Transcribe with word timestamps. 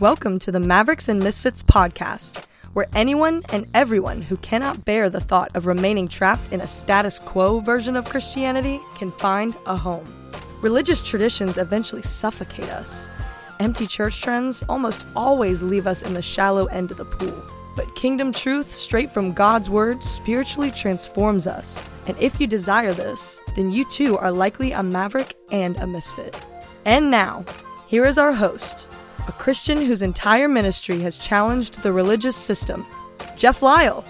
Welcome 0.00 0.38
to 0.38 0.50
the 0.50 0.60
Mavericks 0.60 1.10
and 1.10 1.22
Misfits 1.22 1.62
podcast, 1.62 2.46
where 2.72 2.86
anyone 2.94 3.42
and 3.52 3.66
everyone 3.74 4.22
who 4.22 4.38
cannot 4.38 4.86
bear 4.86 5.10
the 5.10 5.20
thought 5.20 5.54
of 5.54 5.66
remaining 5.66 6.08
trapped 6.08 6.54
in 6.54 6.62
a 6.62 6.66
status 6.66 7.18
quo 7.18 7.60
version 7.60 7.96
of 7.96 8.08
Christianity 8.08 8.80
can 8.94 9.12
find 9.12 9.54
a 9.66 9.76
home. 9.76 10.32
Religious 10.62 11.02
traditions 11.02 11.58
eventually 11.58 12.00
suffocate 12.00 12.70
us. 12.70 13.10
Empty 13.58 13.86
church 13.86 14.22
trends 14.22 14.62
almost 14.70 15.04
always 15.14 15.62
leave 15.62 15.86
us 15.86 16.00
in 16.00 16.14
the 16.14 16.22
shallow 16.22 16.64
end 16.68 16.90
of 16.90 16.96
the 16.96 17.04
pool. 17.04 17.44
But 17.76 17.94
kingdom 17.94 18.32
truth, 18.32 18.74
straight 18.74 19.10
from 19.10 19.34
God's 19.34 19.68
word, 19.68 20.02
spiritually 20.02 20.70
transforms 20.70 21.46
us. 21.46 21.90
And 22.06 22.16
if 22.18 22.40
you 22.40 22.46
desire 22.46 22.94
this, 22.94 23.38
then 23.54 23.70
you 23.70 23.84
too 23.84 24.16
are 24.16 24.32
likely 24.32 24.72
a 24.72 24.82
maverick 24.82 25.36
and 25.52 25.78
a 25.78 25.86
misfit. 25.86 26.42
And 26.86 27.10
now, 27.10 27.44
here 27.86 28.06
is 28.06 28.16
our 28.16 28.32
host, 28.32 28.86
a 29.30 29.32
Christian 29.34 29.80
whose 29.80 30.02
entire 30.02 30.48
ministry 30.48 30.98
has 30.98 31.16
challenged 31.16 31.84
the 31.84 31.92
religious 31.92 32.34
system, 32.34 32.84
Jeff 33.36 33.62
Lyle. 33.62 34.04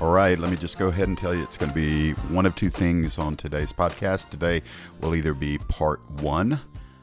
All 0.00 0.10
right, 0.10 0.36
let 0.36 0.50
me 0.50 0.56
just 0.56 0.80
go 0.80 0.88
ahead 0.88 1.06
and 1.06 1.16
tell 1.16 1.32
you 1.32 1.44
it's 1.44 1.56
going 1.56 1.70
to 1.70 1.74
be 1.76 2.10
one 2.34 2.44
of 2.44 2.56
two 2.56 2.70
things 2.70 3.16
on 3.16 3.36
today's 3.36 3.72
podcast. 3.72 4.30
Today 4.30 4.62
will 5.00 5.14
either 5.14 5.32
be 5.32 5.58
part 5.58 6.00
one 6.22 6.60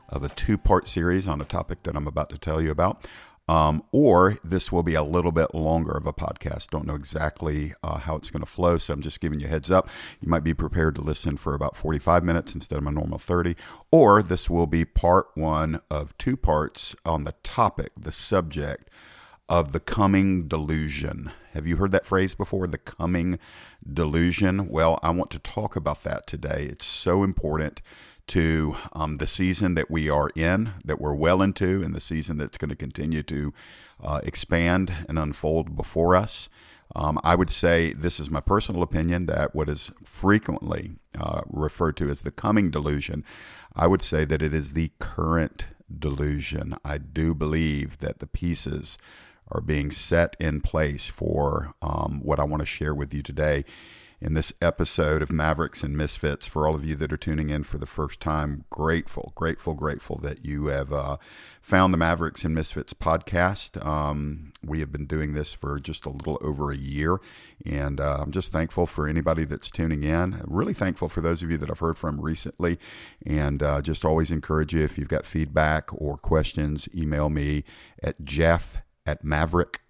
of 0.10 0.24
a 0.24 0.30
two 0.30 0.58
part 0.58 0.86
series 0.86 1.30
on 1.30 1.40
a 1.40 1.46
topic 1.46 1.82
that 1.84 1.96
I'm 1.96 2.08
about 2.08 2.30
to 2.32 2.38
tell 2.38 2.62
you 2.62 2.72
about, 2.72 3.08
um, 3.52 3.84
or 3.92 4.38
this 4.46 4.72
will 4.72 4.82
be 4.82 4.94
a 4.94 5.04
little 5.04 5.34
bit 5.34 5.54
longer 5.54 5.92
of 5.92 6.08
a 6.08 6.14
podcast. 6.14 6.70
Don't 6.70 6.88
know 6.88 6.96
exactly 6.96 7.74
uh, 7.84 7.98
how 7.98 8.16
it's 8.16 8.32
going 8.32 8.40
to 8.40 8.50
flow, 8.50 8.78
so 8.78 8.94
I'm 8.94 9.02
just 9.02 9.20
giving 9.20 9.42
you 9.42 9.48
heads 9.48 9.70
up. 9.70 9.90
You 10.22 10.30
might 10.30 10.46
be 10.46 10.54
prepared 10.54 10.96
to 10.96 11.02
listen 11.02 11.36
for 11.36 11.54
about 11.54 11.76
45 11.76 12.24
minutes 12.24 12.56
instead 12.56 12.78
of 12.78 12.84
my 12.84 12.92
normal 12.92 13.18
30, 13.18 13.58
or 13.92 14.24
this 14.24 14.50
will 14.50 14.68
be 14.68 14.86
part 14.86 15.32
one 15.34 15.82
of 15.90 16.18
two 16.18 16.38
parts 16.38 16.96
on 17.06 17.26
the 17.26 17.34
topic, 17.44 17.92
the 18.00 18.14
subject 18.14 18.90
of 19.50 19.74
the 19.74 19.82
coming 19.82 20.48
delusion. 20.48 21.30
Have 21.52 21.68
you 21.68 21.76
heard 21.76 21.92
that 21.92 22.06
phrase 22.06 22.34
before? 22.34 22.68
The 22.68 22.78
coming 22.78 23.38
delusion? 23.86 24.70
Well, 24.70 24.98
I 25.04 25.10
want 25.10 25.30
to 25.32 25.40
talk 25.40 25.76
about 25.76 26.04
that 26.04 26.26
today. 26.26 26.70
It's 26.72 26.86
so 26.86 27.22
important 27.22 27.82
to 28.32 28.78
um, 28.94 29.18
the 29.18 29.28
season 29.28 29.76
that 29.76 29.92
we 29.92 30.10
are 30.10 30.30
in, 30.38 30.74
that 30.86 31.02
we're 31.02 31.14
well 31.14 31.42
into, 31.42 31.84
and 31.84 31.94
the 31.94 32.00
season 32.00 32.38
that's 32.38 32.58
going 32.58 32.70
to 32.70 32.78
continue 32.78 33.22
to 33.24 33.54
uh, 34.02 34.22
expand 34.24 34.94
and 35.10 35.20
unfold 35.20 35.76
before 35.76 36.16
us. 36.16 36.48
Um, 36.96 37.20
I 37.26 37.36
would 37.36 37.50
say 37.50 37.92
this 37.92 38.22
is 38.22 38.32
my 38.32 38.40
personal 38.40 38.84
opinion 38.84 39.26
that 39.26 39.54
what 39.54 39.68
is 39.68 39.92
frequently 40.06 40.92
uh, 41.20 41.42
referred 41.50 41.98
to 41.98 42.10
as 42.10 42.22
the 42.22 42.32
coming 42.32 42.70
delusion, 42.72 43.26
I 43.76 43.88
would 43.88 44.02
say 44.02 44.24
that 44.24 44.42
it 44.42 44.54
is 44.54 44.74
the 44.74 44.92
current 45.00 45.68
delusion. 46.00 46.78
I 46.86 47.00
do 47.00 47.36
believe 47.36 47.98
that 47.98 48.20
the 48.20 48.28
pieces 48.28 48.98
are 49.52 49.60
being 49.60 49.92
set 49.92 50.38
in 50.40 50.62
place 50.62 51.10
for 51.10 51.74
um, 51.82 52.22
what 52.24 52.40
I 52.40 52.46
want 52.46 52.62
to 52.62 52.66
share 52.66 52.96
with 52.96 53.14
you 53.14 53.22
today 53.22 53.66
in 54.22 54.36
this 54.36 54.54
episode 54.62 55.24
of 55.24 55.32
Mavericks 55.32 55.82
and 55.82 55.98
Misfits. 55.98 56.46
For 56.46 56.68
all 56.68 56.76
of 56.76 56.86
you 56.86 56.96
that 56.96 57.12
are 57.12 57.18
tuning 57.18 57.50
in 57.50 57.64
for 57.64 57.80
the 57.80 57.88
first 57.88 58.20
time, 58.20 58.66
grateful, 58.70 59.32
grateful, 59.34 59.74
grateful 59.74 60.20
that 60.20 60.46
you 60.46 60.68
have 60.68 60.94
uh, 60.94 61.18
found 61.60 61.92
the 61.92 61.98
Mavericks 61.98 62.44
and 62.44 62.54
Misfits 62.54 62.94
podcast. 62.94 63.84
Um, 63.84 64.54
we 64.64 64.80
have 64.80 64.92
been 64.92 65.08
doing 65.08 65.34
this 65.34 65.54
for 65.54 65.80
just 65.80 66.06
a 66.06 66.12
little 66.12 66.38
over 66.42 66.72
a 66.72 66.78
year, 66.78 67.20
and 67.66 68.00
uh, 68.00 68.20
I'm 68.22 68.32
just 68.32 68.52
thankful 68.52 68.86
for 68.86 69.08
anybody 69.08 69.44
that's 69.44 69.72
tuning 69.72 70.04
in. 70.04 70.44
Really 70.46 70.74
thankful 70.74 71.10
for 71.10 71.22
those 71.22 71.42
of 71.42 71.50
you 71.50 71.58
that 71.58 71.72
I've 71.72 71.80
heard 71.80 71.98
from 71.98 72.22
recently, 72.22 72.78
and 73.26 73.64
uh, 73.64 73.82
just 73.82 74.06
always 74.06 74.30
encourage 74.30 74.74
you 74.74 74.84
if 74.84 75.00
you've 75.00 75.08
got 75.08 75.26
feedback 75.26 75.90
or 75.94 76.18
questions, 76.18 76.88
email 76.94 77.30
me 77.30 77.64
at 78.04 78.24
jeff 78.24 78.78
at 79.06 79.24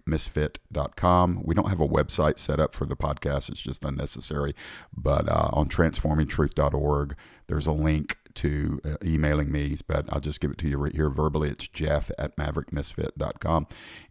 maverickmisfit.com. 0.06 1.42
We 1.44 1.54
don't 1.54 1.68
have 1.68 1.80
a 1.80 1.88
website 1.88 2.38
set 2.38 2.60
up 2.60 2.72
for 2.74 2.86
the 2.86 2.96
podcast, 2.96 3.50
it's 3.50 3.60
just 3.60 3.84
unnecessary. 3.84 4.54
But 4.96 5.28
uh, 5.28 5.50
on 5.52 5.68
transformingtruth.org, 5.68 7.16
there's 7.46 7.66
a 7.66 7.72
link 7.72 8.18
to 8.34 8.80
uh, 8.84 8.96
emailing 9.04 9.52
me, 9.52 9.76
but 9.86 10.06
I'll 10.08 10.20
just 10.20 10.40
give 10.40 10.50
it 10.50 10.58
to 10.58 10.68
you 10.68 10.78
right 10.78 10.94
here 10.94 11.10
verbally. 11.10 11.50
It's 11.50 11.68
jeff 11.68 12.10
at 12.18 12.36
maverickmisfit.com 12.36 13.66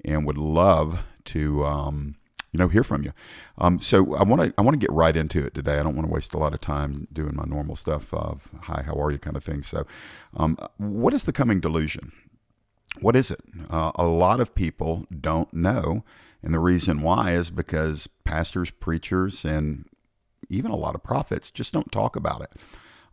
and 0.06 0.26
would 0.26 0.38
love 0.38 1.04
to. 1.26 1.66
Um, 1.66 2.16
you 2.54 2.58
know, 2.58 2.68
hear 2.68 2.84
from 2.84 3.04
you. 3.04 3.14
Um, 3.60 3.80
so 3.80 4.14
I 4.14 4.24
want 4.24 4.42
to 4.42 4.54
I 4.58 4.62
want 4.62 4.74
to 4.74 4.78
get 4.78 4.92
right 4.92 5.16
into 5.16 5.46
it 5.46 5.54
today. 5.54 5.80
I 5.80 5.84
don't 5.84 5.96
want 5.96 6.10
to 6.10 6.14
waste 6.14 6.34
a 6.34 6.38
lot 6.38 6.54
of 6.54 6.60
time 6.60 7.08
doing 7.14 7.34
my 7.34 7.46
normal 7.46 7.78
stuff 7.78 8.14
of 8.14 8.50
"Hi, 8.64 8.84
how 8.86 8.96
are 8.96 9.10
you?" 9.10 9.20
kind 9.20 9.38
of 9.38 9.44
thing. 9.46 9.62
So, 9.62 9.88
um, 10.36 10.58
what 10.76 11.14
is 11.14 11.24
the 11.24 11.32
coming 11.32 11.62
delusion? 11.62 12.12
What 13.00 13.16
is 13.16 13.32
it? 13.32 13.40
Uh, 13.70 13.92
a 13.96 14.06
lot 14.06 14.40
of 14.40 14.54
people 14.54 15.06
don't 15.18 15.52
know. 15.54 16.04
And 16.44 16.54
the 16.54 16.60
reason 16.60 17.02
why 17.02 17.32
is 17.32 17.50
because 17.50 18.08
pastors, 18.26 18.72
preachers, 18.72 19.46
and 19.46 19.86
even 20.50 20.72
a 20.72 20.76
lot 20.76 20.96
of 20.96 21.04
prophets 21.04 21.52
just 21.52 21.74
don't 21.74 21.92
talk 21.92 22.16
about 22.16 22.42
it. 22.42 22.52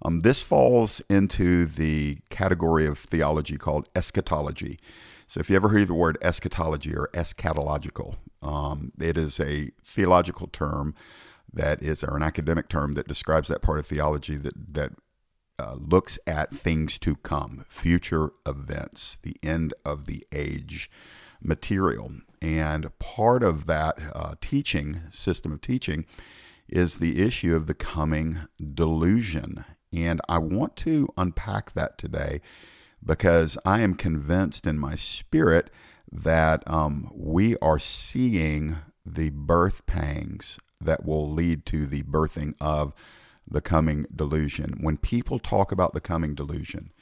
Um, 0.03 0.21
this 0.21 0.43
falls 0.43 1.00
into 1.09 1.66
the 1.66 2.19
category 2.31 2.87
of 2.87 2.99
theology 2.99 3.56
called 3.59 3.89
eschatology. 3.94 4.78
So, 5.27 5.41
if 5.41 5.50
you 5.50 5.56
ever 5.56 5.69
hear 5.71 5.84
the 5.84 5.95
word 5.95 6.16
eschatology 6.22 6.95
or 6.95 7.10
eschatological, 7.12 8.15
um, 8.41 8.93
it 8.99 9.19
is 9.19 9.41
a 9.41 9.71
theological 9.84 10.47
term 10.47 10.95
that 11.53 11.83
is, 11.83 12.05
or 12.05 12.16
an 12.16 12.22
academic 12.22 12.69
term 12.69 12.95
that 12.95 13.09
describes 13.09 13.49
that 13.49 13.60
part 13.60 13.78
of 13.78 13.87
theology 13.87 14.37
that, 14.37 14.55
that 14.75 14.93
uh, 15.59 15.75
looks 15.75 16.19
at 16.27 16.55
things 16.55 16.99
to 17.01 17.17
come, 17.17 17.65
future 17.69 18.31
events, 18.47 19.19
the 19.23 19.37
end 19.43 19.75
of 19.85 20.07
the 20.07 20.27
age 20.33 20.91
material. 21.41 22.13
And 22.41 22.97
part 22.99 23.43
of 23.43 23.67
that 23.67 24.03
uh, 24.15 24.35
teaching, 24.41 25.01
system 25.11 25.53
of 25.53 25.61
teaching, 25.61 26.07
is 26.69 26.99
the 26.99 27.23
issue 27.23 27.57
of 27.57 27.67
the 27.67 27.75
coming 27.75 28.41
delusion. 28.75 29.65
And 29.93 30.21
I 30.29 30.39
want 30.39 30.77
to 30.77 31.09
unpack 31.17 31.73
that 31.73 31.99
today 31.99 32.41
because 33.05 33.57
I 33.65 33.81
am 33.81 33.95
convinced 33.95 34.67
in 34.67 34.79
my 34.79 34.95
spirit 34.95 35.71
that 36.11 36.63
um, 36.67 37.11
we 37.15 37.57
are 37.59 37.79
seeing 37.79 38.77
the 39.05 39.31
birth 39.31 39.87
pangs 39.87 40.59
that 40.81 41.05
will 41.05 41.31
lead 41.31 41.67
to 41.67 41.87
the 41.87 42.03
birthing 42.03 42.55
of 42.61 42.93
the 43.50 43.60
coming 43.60 44.06
delusion. 44.14 44.78
When 44.81 44.97
people 44.97 45.38
talk 45.38 45.72
about 45.72 45.94
the 45.94 46.00
coming 46.00 46.34
delusion, 46.34 46.92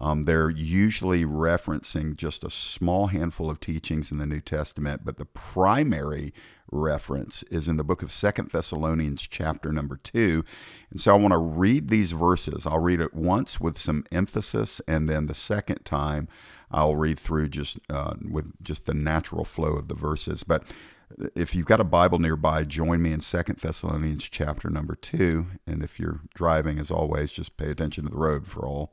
um, 0.00 0.24
they're 0.24 0.50
usually 0.50 1.24
referencing 1.24 2.14
just 2.16 2.44
a 2.44 2.50
small 2.50 3.08
handful 3.08 3.50
of 3.50 3.58
teachings 3.58 4.12
in 4.12 4.18
the 4.18 4.26
New 4.26 4.40
Testament, 4.40 5.02
but 5.04 5.16
the 5.16 5.24
primary 5.24 6.32
reference 6.70 7.42
is 7.44 7.68
in 7.68 7.78
the 7.78 7.84
book 7.84 8.02
of 8.02 8.12
Second 8.12 8.50
Thessalonians, 8.50 9.26
chapter 9.26 9.72
number 9.72 9.96
two. 9.96 10.44
And 10.90 11.00
so 11.00 11.14
I 11.14 11.18
want 11.18 11.32
to 11.32 11.38
read 11.38 11.88
these 11.88 12.12
verses. 12.12 12.66
I'll 12.66 12.78
read 12.78 13.00
it 13.00 13.14
once 13.14 13.60
with 13.60 13.76
some 13.76 14.04
emphasis, 14.12 14.80
and 14.86 15.08
then 15.08 15.26
the 15.26 15.34
second 15.34 15.84
time 15.84 16.28
I'll 16.70 16.96
read 16.96 17.18
through 17.18 17.48
just 17.48 17.78
uh, 17.90 18.14
with 18.30 18.52
just 18.62 18.86
the 18.86 18.94
natural 18.94 19.44
flow 19.44 19.72
of 19.72 19.88
the 19.88 19.94
verses. 19.94 20.44
But 20.44 20.62
if 21.34 21.54
you've 21.54 21.66
got 21.66 21.80
a 21.80 21.84
Bible 21.84 22.18
nearby, 22.18 22.64
join 22.64 23.02
me 23.02 23.12
in 23.12 23.20
Second 23.20 23.58
Thessalonians 23.58 24.28
chapter 24.28 24.70
number 24.70 24.94
2. 24.94 25.46
And 25.66 25.82
if 25.82 25.98
you're 25.98 26.20
driving, 26.34 26.78
as 26.78 26.90
always, 26.90 27.32
just 27.32 27.56
pay 27.56 27.70
attention 27.70 28.04
to 28.04 28.10
the 28.10 28.18
road 28.18 28.46
for 28.46 28.66
all 28.66 28.92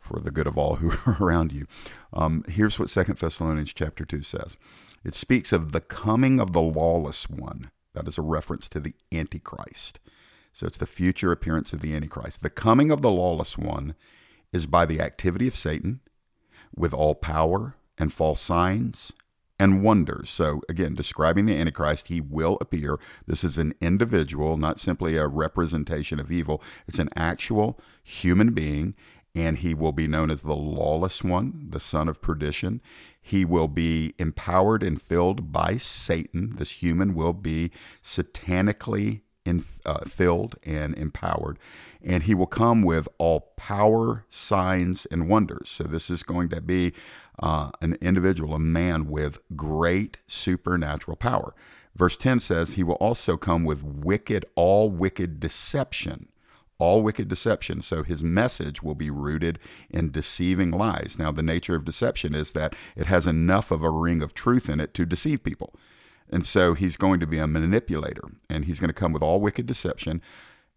for 0.00 0.20
the 0.20 0.30
good 0.30 0.46
of 0.46 0.56
all 0.56 0.76
who 0.76 0.92
are 1.06 1.16
around 1.20 1.52
you. 1.52 1.66
Um, 2.12 2.44
here's 2.48 2.78
what 2.78 2.90
Second 2.90 3.18
Thessalonians 3.18 3.72
chapter 3.72 4.04
2 4.04 4.22
says. 4.22 4.56
It 5.04 5.14
speaks 5.14 5.52
of 5.52 5.72
the 5.72 5.80
coming 5.80 6.38
of 6.38 6.52
the 6.52 6.62
lawless 6.62 7.28
one. 7.28 7.70
That 7.94 8.06
is 8.06 8.18
a 8.18 8.22
reference 8.22 8.68
to 8.70 8.80
the 8.80 8.94
Antichrist. 9.12 10.00
So 10.52 10.66
it's 10.66 10.78
the 10.78 10.86
future 10.86 11.32
appearance 11.32 11.72
of 11.72 11.80
the 11.80 11.94
Antichrist. 11.94 12.42
The 12.42 12.50
coming 12.50 12.90
of 12.90 13.02
the 13.02 13.10
lawless 13.10 13.58
one 13.58 13.94
is 14.52 14.66
by 14.66 14.86
the 14.86 15.00
activity 15.00 15.48
of 15.48 15.56
Satan 15.56 16.00
with 16.74 16.94
all 16.94 17.14
power 17.14 17.74
and 17.98 18.12
false 18.12 18.40
signs 18.40 19.12
and 19.58 19.82
wonders. 19.82 20.30
So, 20.30 20.60
again, 20.68 20.94
describing 20.94 21.46
the 21.46 21.56
Antichrist, 21.56 22.08
he 22.08 22.20
will 22.20 22.58
appear. 22.60 22.98
This 23.26 23.42
is 23.44 23.58
an 23.58 23.74
individual, 23.80 24.56
not 24.56 24.78
simply 24.78 25.16
a 25.16 25.26
representation 25.26 26.20
of 26.20 26.30
evil. 26.30 26.62
It's 26.86 26.98
an 26.98 27.10
actual 27.16 27.80
human 28.02 28.52
being, 28.52 28.94
and 29.34 29.58
he 29.58 29.74
will 29.74 29.92
be 29.92 30.06
known 30.06 30.30
as 30.30 30.42
the 30.42 30.56
lawless 30.56 31.24
one, 31.24 31.66
the 31.70 31.80
son 31.80 32.08
of 32.08 32.20
perdition. 32.20 32.80
He 33.20 33.44
will 33.44 33.68
be 33.68 34.14
empowered 34.18 34.82
and 34.82 35.00
filled 35.00 35.52
by 35.52 35.78
Satan. 35.78 36.56
This 36.56 36.82
human 36.82 37.14
will 37.14 37.32
be 37.32 37.70
satanically 38.02 39.22
in, 39.44 39.64
uh, 39.84 40.04
filled 40.04 40.56
and 40.64 40.94
empowered. 40.94 41.58
And 42.02 42.24
he 42.24 42.34
will 42.34 42.46
come 42.46 42.82
with 42.82 43.08
all 43.18 43.52
power, 43.56 44.26
signs, 44.28 45.06
and 45.06 45.28
wonders. 45.28 45.68
So, 45.68 45.84
this 45.84 46.10
is 46.10 46.22
going 46.22 46.50
to 46.50 46.60
be 46.60 46.92
uh, 47.38 47.70
an 47.80 47.96
individual, 48.00 48.54
a 48.54 48.58
man 48.58 49.08
with 49.08 49.40
great 49.54 50.18
supernatural 50.26 51.16
power. 51.16 51.54
Verse 51.94 52.16
10 52.16 52.40
says, 52.40 52.72
He 52.72 52.82
will 52.82 52.94
also 52.94 53.36
come 53.36 53.64
with 53.64 53.82
wicked, 53.82 54.44
all 54.54 54.90
wicked 54.90 55.40
deception, 55.40 56.28
all 56.78 57.02
wicked 57.02 57.28
deception. 57.28 57.80
So 57.80 58.02
his 58.02 58.22
message 58.22 58.82
will 58.82 58.94
be 58.94 59.10
rooted 59.10 59.58
in 59.88 60.10
deceiving 60.10 60.70
lies. 60.70 61.16
Now, 61.18 61.32
the 61.32 61.42
nature 61.42 61.74
of 61.74 61.84
deception 61.86 62.34
is 62.34 62.52
that 62.52 62.76
it 62.96 63.06
has 63.06 63.26
enough 63.26 63.70
of 63.70 63.82
a 63.82 63.90
ring 63.90 64.22
of 64.22 64.34
truth 64.34 64.68
in 64.68 64.78
it 64.78 64.92
to 64.94 65.06
deceive 65.06 65.42
people. 65.42 65.74
And 66.28 66.44
so 66.44 66.74
he's 66.74 66.96
going 66.96 67.20
to 67.20 67.26
be 67.26 67.38
a 67.38 67.46
manipulator 67.46 68.28
and 68.50 68.64
he's 68.64 68.80
going 68.80 68.88
to 68.88 68.94
come 68.94 69.12
with 69.12 69.22
all 69.22 69.40
wicked 69.40 69.66
deception. 69.66 70.20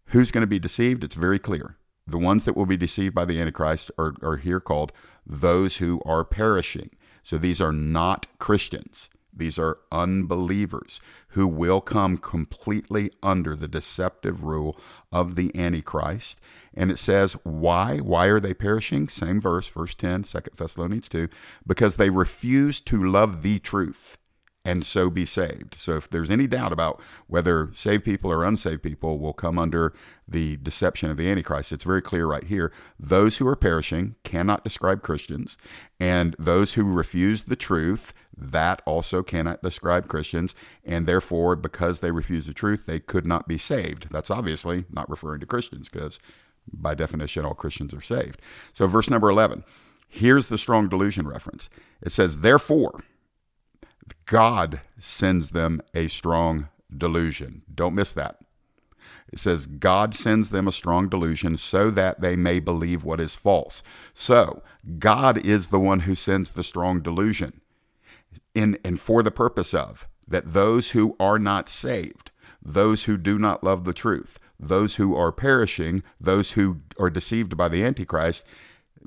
Who's 0.06 0.30
going 0.30 0.42
to 0.42 0.46
be 0.46 0.58
deceived? 0.58 1.04
It's 1.04 1.16
very 1.16 1.38
clear. 1.38 1.76
The 2.06 2.18
ones 2.18 2.44
that 2.44 2.56
will 2.56 2.66
be 2.66 2.76
deceived 2.76 3.14
by 3.14 3.24
the 3.24 3.40
Antichrist 3.40 3.90
are, 3.98 4.14
are 4.22 4.36
here 4.36 4.60
called 4.60 4.92
those 5.30 5.76
who 5.76 6.02
are 6.04 6.24
perishing. 6.24 6.90
So 7.22 7.38
these 7.38 7.60
are 7.60 7.72
not 7.72 8.26
Christians. 8.38 9.08
These 9.32 9.58
are 9.58 9.78
unbelievers 9.92 11.00
who 11.28 11.46
will 11.46 11.80
come 11.80 12.16
completely 12.16 13.12
under 13.22 13.54
the 13.54 13.68
deceptive 13.68 14.42
rule 14.42 14.78
of 15.12 15.36
the 15.36 15.54
Antichrist. 15.56 16.40
And 16.74 16.90
it 16.90 16.98
says, 16.98 17.34
why? 17.44 17.98
Why 17.98 18.26
are 18.26 18.40
they 18.40 18.54
perishing? 18.54 19.08
Same 19.08 19.40
verse, 19.40 19.68
verse 19.68 19.94
10, 19.94 20.24
2 20.24 20.40
Thessalonians 20.56 21.08
2, 21.08 21.28
because 21.66 21.96
they 21.96 22.10
refuse 22.10 22.80
to 22.82 23.02
love 23.02 23.42
the 23.42 23.60
truth 23.60 24.18
and 24.64 24.84
so 24.84 25.08
be 25.08 25.24
saved. 25.24 25.74
So 25.78 25.96
if 25.96 26.08
there's 26.10 26.30
any 26.30 26.46
doubt 26.46 26.72
about 26.72 27.00
whether 27.26 27.70
saved 27.72 28.04
people 28.04 28.30
or 28.30 28.44
unsaved 28.44 28.82
people 28.82 29.18
will 29.18 29.32
come 29.32 29.58
under 29.58 29.94
the 30.28 30.58
deception 30.58 31.10
of 31.10 31.16
the 31.16 31.28
Antichrist, 31.28 31.72
it's 31.72 31.84
very 31.84 32.02
clear 32.02 32.26
right 32.26 32.44
here. 32.44 32.72
Those 32.98 33.38
who 33.38 33.46
are 33.46 33.56
perishing 33.56 34.16
cannot 34.22 34.62
describe 34.62 35.02
Christians, 35.02 35.56
and 35.98 36.36
those 36.38 36.74
who 36.74 36.84
refuse 36.84 37.44
the 37.44 37.56
truth, 37.56 38.12
that 38.36 38.82
also 38.86 39.22
cannot 39.22 39.62
describe 39.62 40.08
Christians, 40.08 40.54
and 40.84 41.06
therefore, 41.06 41.56
because 41.56 42.00
they 42.00 42.10
refuse 42.10 42.46
the 42.46 42.54
truth, 42.54 42.86
they 42.86 43.00
could 43.00 43.26
not 43.26 43.48
be 43.48 43.58
saved. 43.58 44.08
That's 44.10 44.30
obviously 44.30 44.84
not 44.90 45.08
referring 45.10 45.40
to 45.40 45.46
Christians, 45.46 45.88
because 45.88 46.20
by 46.72 46.94
definition, 46.94 47.44
all 47.44 47.54
Christians 47.54 47.94
are 47.94 48.00
saved. 48.00 48.40
So, 48.72 48.86
verse 48.86 49.10
number 49.10 49.30
11, 49.30 49.64
here's 50.08 50.48
the 50.48 50.58
strong 50.58 50.88
delusion 50.88 51.26
reference. 51.26 51.70
It 52.02 52.12
says, 52.12 52.40
Therefore, 52.40 53.02
God 54.26 54.80
sends 54.98 55.50
them 55.50 55.82
a 55.94 56.08
strong 56.08 56.68
delusion. 56.94 57.62
Don't 57.72 57.94
miss 57.94 58.12
that. 58.12 58.38
It 59.32 59.38
says, 59.38 59.66
God 59.66 60.14
sends 60.14 60.50
them 60.50 60.66
a 60.66 60.72
strong 60.72 61.08
delusion 61.08 61.56
so 61.56 61.90
that 61.90 62.20
they 62.20 62.34
may 62.34 62.58
believe 62.58 63.04
what 63.04 63.20
is 63.20 63.36
false. 63.36 63.82
So, 64.12 64.62
God 64.98 65.38
is 65.38 65.68
the 65.68 65.78
one 65.78 66.00
who 66.00 66.14
sends 66.14 66.50
the 66.50 66.64
strong 66.64 67.00
delusion 67.00 67.60
in, 68.54 68.78
and 68.84 69.00
for 69.00 69.22
the 69.22 69.30
purpose 69.30 69.74
of 69.74 70.08
that 70.26 70.52
those 70.52 70.90
who 70.90 71.16
are 71.20 71.38
not 71.38 71.68
saved, 71.68 72.30
those 72.62 73.04
who 73.04 73.16
do 73.16 73.38
not 73.38 73.64
love 73.64 73.84
the 73.84 73.92
truth, 73.92 74.38
those 74.58 74.96
who 74.96 75.16
are 75.16 75.32
perishing, 75.32 76.02
those 76.20 76.52
who 76.52 76.80
are 76.98 77.10
deceived 77.10 77.56
by 77.56 77.68
the 77.68 77.84
Antichrist, 77.84 78.44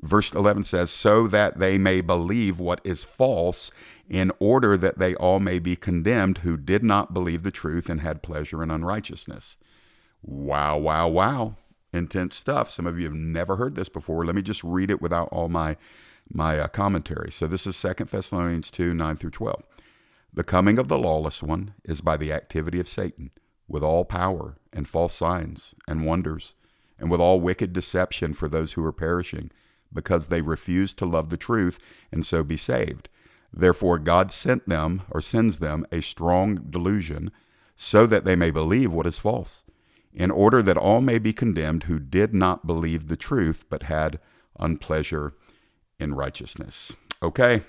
verse 0.02 0.32
11 0.32 0.64
says, 0.64 0.90
so 0.90 1.26
that 1.28 1.58
they 1.58 1.78
may 1.78 2.00
believe 2.00 2.60
what 2.60 2.80
is 2.84 3.04
false 3.04 3.70
in 4.08 4.30
order 4.38 4.76
that 4.76 4.98
they 4.98 5.14
all 5.14 5.40
may 5.40 5.58
be 5.58 5.76
condemned 5.76 6.38
who 6.38 6.56
did 6.56 6.82
not 6.82 7.14
believe 7.14 7.42
the 7.42 7.50
truth 7.50 7.88
and 7.88 8.00
had 8.00 8.22
pleasure 8.22 8.62
in 8.62 8.70
unrighteousness. 8.70 9.56
Wow, 10.22 10.78
wow, 10.78 11.08
wow. 11.08 11.56
Intense 11.92 12.36
stuff. 12.36 12.70
Some 12.70 12.86
of 12.86 12.98
you 12.98 13.04
have 13.04 13.14
never 13.14 13.56
heard 13.56 13.76
this 13.76 13.88
before. 13.88 14.24
Let 14.24 14.34
me 14.34 14.42
just 14.42 14.64
read 14.64 14.90
it 14.90 15.00
without 15.00 15.28
all 15.28 15.48
my 15.48 15.76
my 16.32 16.58
uh, 16.58 16.68
commentary. 16.68 17.30
So 17.30 17.46
this 17.46 17.66
is 17.66 17.80
2 17.80 18.04
Thessalonians 18.04 18.70
2 18.70 18.94
9 18.94 19.16
through 19.16 19.30
12. 19.30 19.62
The 20.32 20.44
coming 20.44 20.78
of 20.78 20.88
the 20.88 20.98
lawless 20.98 21.42
one 21.42 21.74
is 21.84 22.00
by 22.00 22.16
the 22.16 22.32
activity 22.32 22.80
of 22.80 22.88
Satan, 22.88 23.30
with 23.68 23.82
all 23.82 24.04
power 24.04 24.56
and 24.72 24.88
false 24.88 25.14
signs 25.14 25.74
and 25.86 26.04
wonders, 26.04 26.56
and 26.98 27.10
with 27.10 27.20
all 27.20 27.40
wicked 27.40 27.72
deception 27.72 28.32
for 28.32 28.48
those 28.48 28.72
who 28.72 28.84
are 28.84 28.92
perishing, 28.92 29.50
because 29.94 30.28
they 30.28 30.42
refuse 30.42 30.92
to 30.94 31.06
love 31.06 31.30
the 31.30 31.36
truth 31.36 31.78
and 32.10 32.26
so 32.26 32.42
be 32.42 32.56
saved. 32.56 33.08
Therefore, 33.52 33.98
God 33.98 34.32
sent 34.32 34.68
them, 34.68 35.02
or 35.10 35.20
sends 35.20 35.60
them, 35.60 35.86
a 35.92 36.02
strong 36.02 36.56
delusion, 36.68 37.30
so 37.76 38.06
that 38.06 38.24
they 38.24 38.34
may 38.34 38.50
believe 38.50 38.92
what 38.92 39.06
is 39.06 39.18
false, 39.18 39.64
in 40.12 40.30
order 40.30 40.60
that 40.62 40.76
all 40.76 41.00
may 41.00 41.18
be 41.18 41.32
condemned 41.32 41.84
who 41.84 41.98
did 41.98 42.34
not 42.34 42.66
believe 42.66 43.06
the 43.06 43.16
truth, 43.16 43.64
but 43.68 43.84
had 43.84 44.18
unpleasure 44.58 45.34
in 45.98 46.14
righteousness. 46.14 46.96
Okay, 47.22 47.62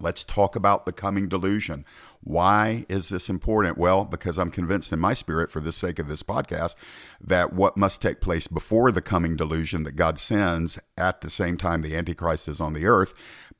let's 0.00 0.24
talk 0.24 0.56
about 0.56 0.86
the 0.86 0.92
coming 0.92 1.28
delusion. 1.28 1.84
Why 2.24 2.86
is 2.88 3.08
this 3.08 3.28
important? 3.28 3.78
Well, 3.78 4.04
because 4.04 4.38
I'm 4.38 4.50
convinced 4.50 4.92
in 4.92 5.00
my 5.00 5.12
spirit, 5.12 5.50
for 5.50 5.60
the 5.60 5.72
sake 5.72 5.98
of 5.98 6.08
this 6.08 6.22
podcast, 6.22 6.76
that 7.20 7.52
what 7.52 7.76
must 7.76 8.00
take 8.00 8.20
place 8.20 8.46
before 8.46 8.92
the 8.92 9.02
coming 9.02 9.36
delusion 9.36 9.82
that 9.82 9.96
God 9.96 10.18
sends 10.18 10.78
at 10.96 11.20
the 11.20 11.30
same 11.30 11.56
time 11.56 11.82
the 11.82 11.96
Antichrist 11.96 12.46
is 12.46 12.60
on 12.60 12.74
the 12.74 12.86
earth 12.86 13.14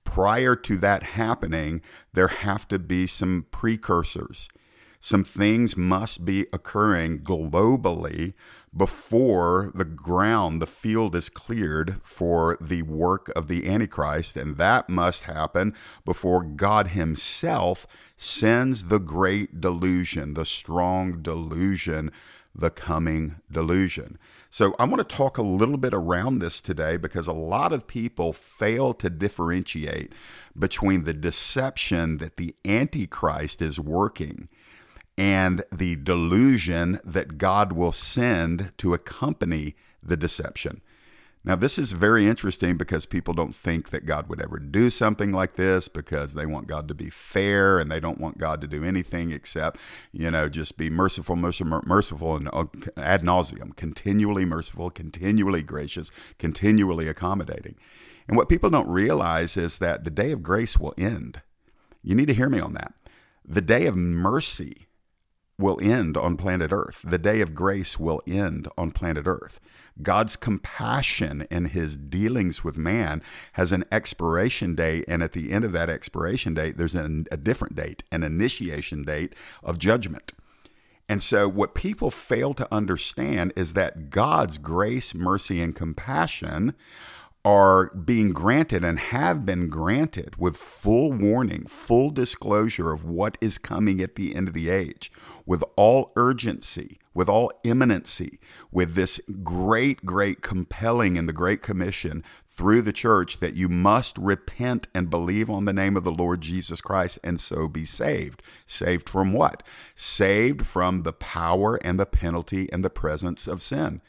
prior 0.04 0.56
to 0.56 0.78
that 0.78 1.02
happening, 1.02 1.80
there 2.12 2.28
have 2.28 2.66
to 2.68 2.78
be 2.78 3.06
some 3.06 3.46
precursors. 3.50 4.48
Some 5.00 5.24
things 5.24 5.76
must 5.76 6.24
be 6.24 6.46
occurring 6.52 7.20
globally 7.20 8.34
before 8.74 9.70
the 9.74 9.84
ground, 9.84 10.60
the 10.60 10.66
field 10.66 11.14
is 11.14 11.28
cleared 11.28 11.96
for 12.02 12.56
the 12.60 12.82
work 12.82 13.30
of 13.36 13.46
the 13.46 13.68
Antichrist. 13.68 14.36
And 14.36 14.56
that 14.56 14.88
must 14.88 15.24
happen 15.24 15.74
before 16.04 16.42
God 16.42 16.88
Himself 16.88 17.86
sends 18.16 18.86
the 18.86 18.98
great 18.98 19.60
delusion, 19.60 20.34
the 20.34 20.46
strong 20.46 21.20
delusion, 21.20 22.10
the 22.54 22.70
coming 22.70 23.36
delusion. 23.50 24.18
So 24.48 24.74
I 24.78 24.84
want 24.84 25.06
to 25.06 25.16
talk 25.16 25.38
a 25.38 25.42
little 25.42 25.78
bit 25.78 25.94
around 25.94 26.38
this 26.38 26.60
today 26.60 26.96
because 26.96 27.26
a 27.26 27.32
lot 27.32 27.72
of 27.72 27.86
people 27.86 28.32
fail 28.32 28.92
to 28.94 29.08
differentiate 29.10 30.12
between 30.58 31.04
the 31.04 31.14
deception 31.14 32.18
that 32.18 32.36
the 32.36 32.54
Antichrist 32.64 33.62
is 33.62 33.80
working 33.80 34.48
and 35.18 35.64
the 35.70 35.96
delusion 35.96 37.00
that 37.04 37.38
God 37.38 37.72
will 37.72 37.92
send 37.92 38.72
to 38.78 38.94
accompany 38.94 39.74
the 40.02 40.16
deception. 40.16 40.80
Now, 41.44 41.56
this 41.56 41.76
is 41.76 41.90
very 41.90 42.28
interesting 42.28 42.76
because 42.76 43.04
people 43.04 43.34
don't 43.34 43.54
think 43.54 43.90
that 43.90 44.06
God 44.06 44.28
would 44.28 44.40
ever 44.40 44.60
do 44.60 44.90
something 44.90 45.32
like 45.32 45.54
this 45.54 45.88
because 45.88 46.34
they 46.34 46.46
want 46.46 46.68
God 46.68 46.86
to 46.86 46.94
be 46.94 47.10
fair 47.10 47.80
and 47.80 47.90
they 47.90 47.98
don't 47.98 48.20
want 48.20 48.38
God 48.38 48.60
to 48.60 48.68
do 48.68 48.84
anything 48.84 49.32
except, 49.32 49.80
you 50.12 50.30
know, 50.30 50.48
just 50.48 50.78
be 50.78 50.88
merciful, 50.88 51.34
merciful, 51.34 51.82
merciful 51.84 52.36
and 52.36 52.48
uh, 52.52 52.66
ad 52.96 53.22
nauseum, 53.22 53.74
continually 53.74 54.44
merciful, 54.44 54.88
continually 54.88 55.64
gracious, 55.64 56.12
continually 56.38 57.08
accommodating. 57.08 57.74
And 58.28 58.36
what 58.36 58.48
people 58.48 58.70
don't 58.70 58.88
realize 58.88 59.56
is 59.56 59.78
that 59.78 60.04
the 60.04 60.12
day 60.12 60.30
of 60.30 60.44
grace 60.44 60.78
will 60.78 60.94
end. 60.96 61.42
You 62.04 62.14
need 62.14 62.26
to 62.26 62.34
hear 62.34 62.48
me 62.48 62.60
on 62.60 62.74
that. 62.74 62.94
The 63.44 63.60
day 63.60 63.86
of 63.86 63.96
mercy 63.96 64.86
will 65.62 65.78
end 65.80 66.16
on 66.16 66.36
planet 66.36 66.72
Earth. 66.72 67.00
The 67.02 67.18
day 67.18 67.40
of 67.40 67.54
grace 67.54 67.98
will 67.98 68.20
end 68.26 68.68
on 68.76 68.90
planet 68.90 69.26
Earth. 69.26 69.60
God's 70.02 70.36
compassion 70.36 71.46
in 71.50 71.66
his 71.66 71.96
dealings 71.96 72.64
with 72.64 72.76
man 72.76 73.22
has 73.54 73.72
an 73.72 73.84
expiration 73.92 74.74
date, 74.74 75.04
and 75.06 75.22
at 75.22 75.32
the 75.32 75.52
end 75.52 75.64
of 75.64 75.72
that 75.72 75.88
expiration 75.88 76.54
date, 76.54 76.76
there's 76.76 76.94
an, 76.94 77.26
a 77.30 77.36
different 77.36 77.76
date, 77.76 78.02
an 78.10 78.22
initiation 78.22 79.04
date 79.04 79.34
of 79.62 79.78
judgment. 79.78 80.32
And 81.08 81.22
so, 81.22 81.48
what 81.48 81.74
people 81.74 82.10
fail 82.10 82.54
to 82.54 82.68
understand 82.72 83.52
is 83.56 83.74
that 83.74 84.10
God's 84.10 84.58
grace, 84.58 85.14
mercy, 85.14 85.60
and 85.60 85.74
compassion 85.74 86.74
are 87.44 87.92
being 87.94 88.32
granted 88.32 88.84
and 88.84 88.98
have 88.98 89.44
been 89.44 89.68
granted 89.68 90.36
with 90.36 90.56
full 90.56 91.12
warning, 91.12 91.66
full 91.66 92.10
disclosure 92.10 92.92
of 92.92 93.04
what 93.04 93.36
is 93.40 93.58
coming 93.58 94.00
at 94.00 94.14
the 94.14 94.34
end 94.34 94.46
of 94.46 94.54
the 94.54 94.70
age, 94.70 95.10
with 95.46 95.64
all 95.76 96.12
urgency, 96.16 96.98
with 97.14 97.28
all 97.28 97.50
imminency, 97.64 98.38
with 98.70 98.94
this 98.94 99.20
great, 99.42 100.04
great 100.04 100.42
compelling 100.42 101.16
in 101.16 101.26
the 101.26 101.32
Great 101.32 101.62
Commission 101.62 102.24
through 102.48 102.82
the 102.82 102.92
church 102.92 103.40
that 103.40 103.54
you 103.54 103.68
must 103.68 104.16
repent 104.18 104.88
and 104.94 105.10
believe 105.10 105.50
on 105.50 105.64
the 105.64 105.72
name 105.72 105.96
of 105.96 106.04
the 106.04 106.12
Lord 106.12 106.40
Jesus 106.40 106.80
Christ 106.80 107.18
and 107.22 107.40
so 107.40 107.68
be 107.68 107.84
saved. 107.84 108.42
Saved 108.66 109.08
from 109.08 109.32
what? 109.32 109.62
Saved 109.94 110.66
from 110.66 111.02
the 111.02 111.12
power 111.12 111.76
and 111.76 111.98
the 111.98 112.06
penalty 112.06 112.70
and 112.72 112.84
the 112.84 112.90
presence 112.90 113.46
of 113.46 113.62
sin. 113.62 114.00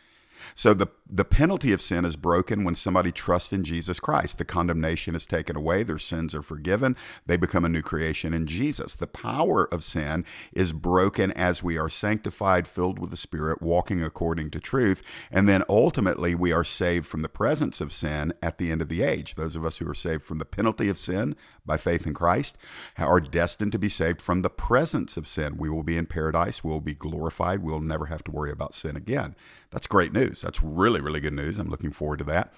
So 0.55 0.73
the 0.73 0.87
the 1.13 1.23
penalty 1.23 1.71
of 1.71 1.79
sin 1.79 2.05
is 2.05 2.15
broken 2.15 2.63
when 2.63 2.73
somebody 2.73 3.11
trusts 3.11 3.53
in 3.53 3.63
Jesus 3.63 3.99
Christ. 3.99 4.39
The 4.39 4.45
condemnation 4.45 5.13
is 5.13 5.27
taken 5.27 5.55
away, 5.55 5.83
their 5.83 5.99
sins 5.99 6.33
are 6.33 6.41
forgiven, 6.41 6.97
they 7.27 7.37
become 7.37 7.63
a 7.63 7.69
new 7.69 7.83
creation 7.83 8.33
in 8.33 8.47
Jesus. 8.47 8.95
The 8.95 9.05
power 9.05 9.71
of 9.71 9.83
sin 9.83 10.25
is 10.53 10.73
broken 10.73 11.31
as 11.33 11.61
we 11.61 11.77
are 11.77 11.87
sanctified, 11.87 12.67
filled 12.67 12.97
with 12.97 13.11
the 13.11 13.17
Spirit, 13.17 13.61
walking 13.61 14.01
according 14.01 14.49
to 14.51 14.59
truth, 14.59 15.03
and 15.29 15.47
then 15.47 15.61
ultimately 15.69 16.33
we 16.33 16.51
are 16.51 16.63
saved 16.63 17.05
from 17.05 17.21
the 17.21 17.29
presence 17.29 17.79
of 17.79 17.93
sin 17.93 18.33
at 18.41 18.57
the 18.57 18.71
end 18.71 18.81
of 18.81 18.89
the 18.89 19.03
age. 19.03 19.35
Those 19.35 19.55
of 19.55 19.63
us 19.63 19.77
who 19.77 19.87
are 19.87 19.93
saved 19.93 20.23
from 20.23 20.39
the 20.39 20.45
penalty 20.45 20.89
of 20.89 20.97
sin 20.97 21.35
by 21.63 21.77
faith 21.77 22.07
in 22.07 22.15
Christ 22.15 22.57
are 22.97 23.19
destined 23.19 23.71
to 23.73 23.79
be 23.79 23.87
saved 23.87 24.19
from 24.19 24.41
the 24.41 24.49
presence 24.49 25.15
of 25.15 25.27
sin. 25.27 25.57
We 25.57 25.69
will 25.69 25.83
be 25.83 25.95
in 25.95 26.07
paradise, 26.07 26.63
we 26.63 26.71
will 26.71 26.81
be 26.81 26.95
glorified, 26.95 27.61
we'll 27.61 27.81
never 27.81 28.07
have 28.07 28.23
to 28.23 28.31
worry 28.31 28.51
about 28.51 28.73
sin 28.73 28.95
again. 28.95 29.35
That's 29.69 29.87
great 29.87 30.13
news. 30.13 30.41
That's 30.41 30.61
really, 30.61 31.01
really 31.03 31.19
good 31.19 31.33
news. 31.33 31.59
I'm 31.59 31.69
looking 31.69 31.91
forward 31.91 32.19
to 32.19 32.25
that. 32.25 32.53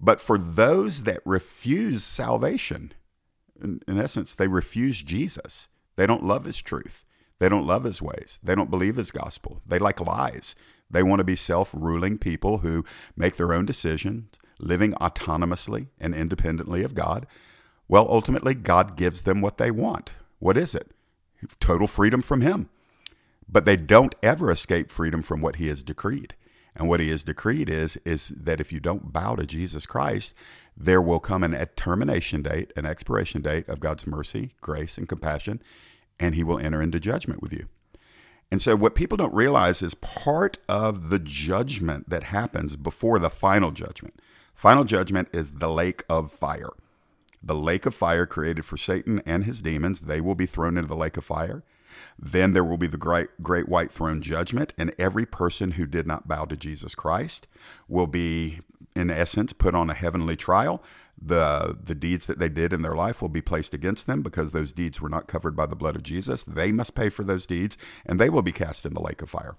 But 0.00 0.20
for 0.20 0.38
those 0.38 1.04
that 1.04 1.20
refuse 1.24 2.02
salvation, 2.02 2.92
in, 3.62 3.80
in 3.86 4.00
essence, 4.00 4.34
they 4.34 4.48
refuse 4.48 5.02
Jesus. 5.02 5.68
They 5.96 6.06
don't 6.06 6.24
love 6.24 6.44
his 6.44 6.60
truth. 6.60 7.04
They 7.38 7.48
don't 7.48 7.66
love 7.66 7.84
his 7.84 8.00
ways. 8.00 8.38
They 8.42 8.54
don't 8.54 8.70
believe 8.70 8.96
his 8.96 9.10
gospel. 9.10 9.62
They 9.66 9.78
like 9.78 10.00
lies. 10.00 10.54
They 10.90 11.02
want 11.02 11.20
to 11.20 11.24
be 11.24 11.36
self 11.36 11.70
ruling 11.72 12.18
people 12.18 12.58
who 12.58 12.84
make 13.16 13.36
their 13.36 13.52
own 13.52 13.66
decisions, 13.66 14.38
living 14.58 14.92
autonomously 14.94 15.88
and 15.98 16.14
independently 16.14 16.82
of 16.82 16.94
God. 16.94 17.26
Well, 17.88 18.06
ultimately, 18.08 18.54
God 18.54 18.96
gives 18.96 19.24
them 19.24 19.40
what 19.40 19.58
they 19.58 19.70
want. 19.70 20.12
What 20.38 20.56
is 20.56 20.74
it? 20.74 20.90
Total 21.60 21.86
freedom 21.86 22.22
from 22.22 22.40
Him. 22.40 22.68
But 23.48 23.64
they 23.64 23.76
don't 23.76 24.14
ever 24.22 24.50
escape 24.50 24.90
freedom 24.90 25.22
from 25.22 25.40
what 25.40 25.56
He 25.56 25.68
has 25.68 25.82
decreed. 25.82 26.34
And 26.74 26.88
what 26.88 27.00
he 27.00 27.10
has 27.10 27.24
decreed 27.24 27.68
is 27.68 27.98
is 28.04 28.28
that 28.28 28.60
if 28.60 28.72
you 28.72 28.80
don't 28.80 29.12
bow 29.12 29.36
to 29.36 29.46
Jesus 29.46 29.86
Christ, 29.86 30.34
there 30.76 31.02
will 31.02 31.20
come 31.20 31.42
an 31.42 31.66
termination 31.76 32.42
date, 32.42 32.72
an 32.76 32.86
expiration 32.86 33.42
date 33.42 33.68
of 33.68 33.80
God's 33.80 34.06
mercy, 34.06 34.54
grace, 34.60 34.96
and 34.96 35.08
compassion, 35.08 35.62
and 36.18 36.34
he 36.34 36.44
will 36.44 36.58
enter 36.58 36.80
into 36.80 36.98
judgment 36.98 37.42
with 37.42 37.52
you. 37.52 37.66
And 38.50 38.60
so, 38.60 38.76
what 38.76 38.94
people 38.94 39.16
don't 39.16 39.34
realize 39.34 39.82
is 39.82 39.94
part 39.94 40.58
of 40.68 41.08
the 41.08 41.18
judgment 41.18 42.10
that 42.10 42.24
happens 42.24 42.76
before 42.76 43.18
the 43.18 43.30
final 43.30 43.70
judgment. 43.70 44.14
Final 44.54 44.84
judgment 44.84 45.28
is 45.32 45.52
the 45.52 45.70
lake 45.70 46.04
of 46.08 46.30
fire. 46.30 46.70
The 47.42 47.54
lake 47.54 47.86
of 47.86 47.94
fire 47.94 48.26
created 48.26 48.64
for 48.64 48.76
Satan 48.76 49.22
and 49.26 49.44
his 49.44 49.62
demons, 49.62 50.02
they 50.02 50.20
will 50.20 50.34
be 50.34 50.46
thrown 50.46 50.76
into 50.76 50.88
the 50.88 50.96
lake 50.96 51.16
of 51.16 51.24
fire. 51.24 51.62
Then 52.18 52.52
there 52.52 52.64
will 52.64 52.76
be 52.76 52.86
the 52.86 52.96
great, 52.96 53.28
great 53.42 53.68
white 53.68 53.92
throne 53.92 54.22
judgment, 54.22 54.74
and 54.78 54.94
every 54.98 55.26
person 55.26 55.72
who 55.72 55.86
did 55.86 56.06
not 56.06 56.28
bow 56.28 56.44
to 56.44 56.56
Jesus 56.56 56.94
Christ 56.94 57.46
will 57.88 58.06
be, 58.06 58.60
in 58.94 59.10
essence, 59.10 59.52
put 59.52 59.74
on 59.74 59.90
a 59.90 59.94
heavenly 59.94 60.36
trial. 60.36 60.82
The, 61.20 61.76
the 61.80 61.94
deeds 61.94 62.26
that 62.26 62.38
they 62.38 62.48
did 62.48 62.72
in 62.72 62.82
their 62.82 62.96
life 62.96 63.22
will 63.22 63.28
be 63.28 63.42
placed 63.42 63.74
against 63.74 64.06
them 64.06 64.22
because 64.22 64.52
those 64.52 64.72
deeds 64.72 65.00
were 65.00 65.08
not 65.08 65.28
covered 65.28 65.54
by 65.54 65.66
the 65.66 65.76
blood 65.76 65.94
of 65.94 66.02
Jesus. 66.02 66.42
They 66.42 66.72
must 66.72 66.94
pay 66.94 67.08
for 67.08 67.22
those 67.22 67.46
deeds, 67.46 67.78
and 68.04 68.18
they 68.18 68.28
will 68.28 68.42
be 68.42 68.52
cast 68.52 68.84
in 68.86 68.94
the 68.94 69.02
lake 69.02 69.22
of 69.22 69.30
fire. 69.30 69.56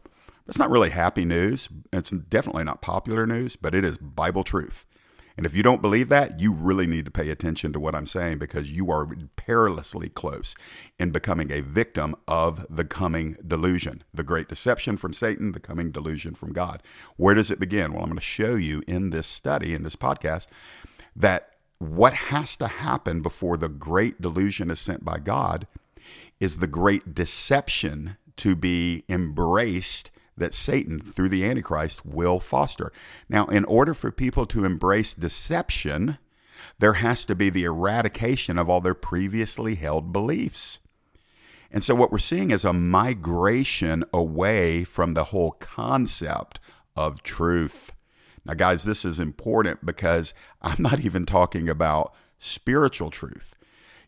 It's 0.48 0.60
not 0.60 0.70
really 0.70 0.90
happy 0.90 1.24
news. 1.24 1.70
It's 1.94 2.12
definitely 2.12 2.66
not 2.66 2.82
popular 2.82 3.26
news, 3.26 3.56
but 3.56 3.74
it 3.74 3.86
is 3.86 3.98
Bible 3.98 4.44
truth. 4.44 4.86
And 5.36 5.46
if 5.46 5.56
you 5.56 5.64
don't 5.64 5.82
believe 5.82 6.10
that, 6.10 6.40
you 6.40 6.52
really 6.52 6.86
need 6.86 7.06
to 7.06 7.12
pay 7.12 7.30
attention 7.30 7.74
to 7.74 7.80
what 7.80 7.96
I'm 7.96 8.06
saying 8.06 8.38
because 8.38 8.72
you 8.72 8.92
are 8.92 9.08
perilously 9.36 10.10
close 10.10 10.56
in 11.00 11.12
becoming 11.12 11.52
a 11.52 11.62
victim 11.62 12.16
of 12.28 12.66
the 12.70 12.86
coming 12.86 13.38
delusion, 13.46 14.04
the 14.14 14.24
great 14.24 14.48
deception 14.48 14.96
from 14.96 15.14
Satan, 15.14 15.52
the 15.52 15.60
coming 15.60 15.92
delusion 15.92 16.36
from 16.36 16.54
God. 16.54 16.84
Where 17.18 17.34
does 17.34 17.50
it 17.50 17.60
begin? 17.60 17.94
Well, 17.94 18.04
I'm 18.04 18.10
going 18.10 18.18
to 18.18 18.22
show 18.22 18.56
you 18.56 18.84
in 18.88 19.10
this 19.10 19.28
study, 19.28 19.74
in 19.74 19.84
this 19.84 19.96
podcast, 19.96 20.48
that 21.16 21.50
what 21.80 22.14
has 22.14 22.56
to 22.58 22.68
happen 22.68 23.22
before 23.22 23.58
the 23.58 23.70
great 23.70 24.22
delusion 24.22 24.70
is 24.70 24.80
sent 24.80 25.04
by 25.04 25.18
God 25.18 25.68
is 26.40 26.58
the 26.58 26.68
great 26.68 27.16
deception 27.16 28.18
to 28.38 28.56
be 28.56 29.04
embraced 29.10 30.12
that 30.38 30.54
Satan, 30.54 31.00
through 31.00 31.30
the 31.30 31.46
Antichrist, 31.46 32.06
will 32.06 32.40
foster. 32.40 32.92
Now, 33.30 33.46
in 33.48 33.66
order 33.66 33.94
for 33.94 34.12
people 34.12 34.46
to 34.48 34.66
embrace 34.66 35.14
deception, 35.14 36.18
there 36.80 36.94
has 36.94 37.26
to 37.26 37.36
be 37.36 37.50
the 37.50 37.66
eradication 37.66 38.58
of 38.58 38.70
all 38.70 38.82
their 38.82 38.94
previously 38.94 39.76
held 39.76 40.12
beliefs. 40.12 40.80
And 41.72 41.84
so, 41.84 41.96
what 41.96 42.12
we're 42.12 42.20
seeing 42.20 42.52
is 42.52 42.66
a 42.66 42.74
migration 42.74 44.04
away 44.14 44.84
from 44.84 45.14
the 45.14 45.26
whole 45.26 45.52
concept 45.52 46.60
of 46.96 47.24
truth. 47.24 47.92
Now, 48.46 48.54
guys, 48.54 48.84
this 48.84 49.06
is 49.06 49.20
important 49.20 49.86
because 49.86 50.34
I'm 50.62 50.82
not 50.82 51.00
even 51.00 51.26
talking 51.26 51.70
about 51.70 52.14
spiritual 52.38 53.10
truth. 53.10 53.56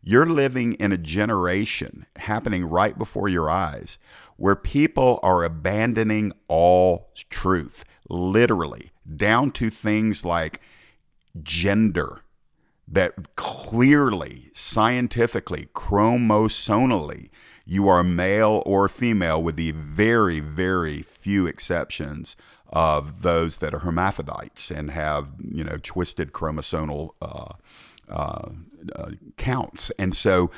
You're 0.08 0.28
living 0.28 0.74
in 0.74 0.92
a 0.92 1.00
generation 1.00 2.06
happening 2.18 2.64
right 2.64 2.96
before 2.96 3.28
your 3.28 3.50
eyes 3.50 3.98
where 4.38 4.56
people 4.56 5.20
are 5.24 5.44
abandoning 5.44 6.32
all 6.48 7.10
truth, 7.32 7.84
literally, 8.08 8.92
down 9.16 9.50
to 9.50 9.72
things 9.72 10.24
like 10.24 10.62
gender 11.42 12.22
that 12.88 13.36
clearly, 13.36 14.52
scientifically, 14.54 15.70
chromosomally, 15.74 17.32
you 17.66 17.88
are 17.88 18.04
male 18.04 18.62
or 18.64 18.88
female, 18.88 19.42
with 19.42 19.56
the 19.56 19.72
very, 19.72 20.40
very 20.40 21.02
few 21.02 21.48
exceptions 21.48 22.38
of 22.70 23.24
those 23.24 23.58
that 23.58 23.74
are 23.74 23.80
hermaphrodites 23.80 24.70
and 24.70 24.92
have, 24.92 25.30
you 25.40 25.64
know, 25.64 25.80
twisted 25.82 26.32
chromosomal 26.32 27.16
uh, 27.24 27.54
uh, 28.10 28.50
uh, 28.96 29.12
counts. 29.38 29.92
And 29.98 30.16
so 30.16 30.52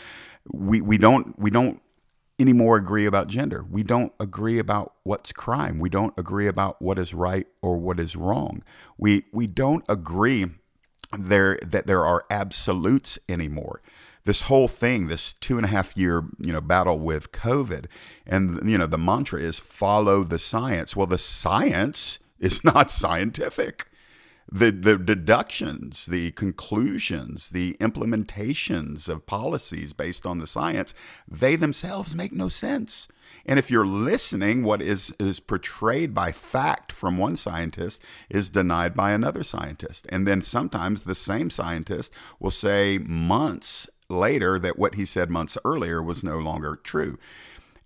we, 0.52 0.82
we 0.82 0.98
don't 0.98 1.38
we 1.40 1.50
don't 1.50 1.82
anymore 2.40 2.78
agree 2.78 3.06
about 3.06 3.28
gender. 3.28 3.66
We 3.70 3.84
don't 3.84 4.14
agree 4.20 4.60
about 4.60 4.94
what's 5.04 5.32
crime. 5.32 5.80
We 5.80 5.90
don't 5.90 6.14
agree 6.18 6.48
about 6.48 6.82
what 6.82 7.00
is 7.00 7.14
right 7.14 7.48
or 7.62 7.78
what 7.78 8.00
is 8.00 8.16
wrong. 8.16 8.64
We 8.98 9.26
we 9.32 9.48
don't 9.48 9.84
agree 9.90 10.48
there 11.18 11.60
that 11.66 11.88
there 11.88 12.06
are 12.06 12.26
absolutes 12.30 13.18
anymore. 13.28 13.82
This 14.26 14.42
whole 14.42 14.68
thing, 14.68 15.08
this 15.08 15.32
two 15.32 15.56
and 15.58 15.66
a 15.66 15.70
half 15.70 15.96
year 15.96 16.26
you 16.40 16.52
know 16.52 16.62
battle 16.62 17.00
with 17.00 17.32
COVID, 17.32 17.86
and 18.26 18.70
you 18.70 18.78
know 18.78 18.88
the 18.88 18.98
mantra 18.98 19.42
is 19.42 19.60
follow 19.60 20.24
the 20.24 20.40
science. 20.40 20.96
Well, 20.96 21.08
the 21.08 21.18
science 21.18 22.20
is 22.40 22.64
not 22.64 22.92
scientific 22.92 23.86
the, 24.50 24.72
the 24.72 24.98
deductions, 24.98 26.06
the 26.06 26.32
conclusions, 26.32 27.50
the 27.50 27.76
implementations 27.80 29.10
of 29.10 29.26
policies 29.26 29.94
based 29.94 30.26
on 30.26 30.40
the 30.40 30.48
science, 30.48 30.94
they 31.28 31.56
themselves 31.56 32.16
make 32.16 32.32
no 32.32 32.48
sense. 32.48 33.08
And 33.46 33.60
if 33.60 33.72
you're 33.72 33.88
listening, 33.88 34.64
what 34.64 34.82
is, 34.82 35.14
is 35.20 35.40
portrayed 35.40 36.14
by 36.14 36.32
fact 36.32 36.92
from 36.92 37.18
one 37.18 37.38
scientist 37.38 38.02
is 38.30 38.50
denied 38.50 38.94
by 38.94 39.12
another 39.12 39.44
scientist. 39.44 40.06
And 40.10 40.28
then 40.28 40.42
sometimes 40.42 41.04
the 41.04 41.16
same 41.16 41.50
scientist 41.50 42.12
will 42.40 42.52
say 42.52 42.98
months 42.98 43.90
later 44.10 44.60
that 44.60 44.80
what 44.80 44.96
he 44.96 45.06
said 45.06 45.30
months 45.30 45.58
earlier 45.66 46.02
was 46.02 46.24
no 46.24 46.38
longer 46.40 46.76
true. 46.76 47.18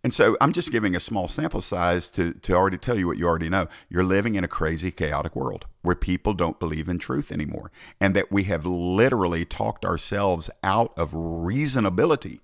And 0.04 0.14
so 0.14 0.36
I'm 0.42 0.52
just 0.52 0.72
giving 0.72 0.96
a 0.96 1.00
small 1.00 1.28
sample 1.28 1.62
size 1.62 2.10
to, 2.12 2.34
to 2.34 2.54
already 2.54 2.78
tell 2.78 2.98
you 2.98 3.06
what 3.06 3.18
you 3.18 3.28
already 3.28 3.50
know. 3.50 3.68
You're 3.88 4.04
living 4.04 4.34
in 4.34 4.44
a 4.44 4.48
crazy, 4.48 4.92
chaotic 4.92 5.36
world 5.36 5.68
where 5.84 5.96
people 5.96 6.34
don't 6.34 6.60
believe 6.60 6.90
in 6.90 6.98
truth 6.98 7.32
anymore, 7.32 7.72
and 8.00 8.16
that 8.16 8.32
we 8.32 8.46
have 8.46 8.66
literally 8.66 9.46
talked 9.46 9.86
ourselves 9.86 10.50
out 10.64 10.92
of 10.98 11.12
reasonability. 11.12 12.40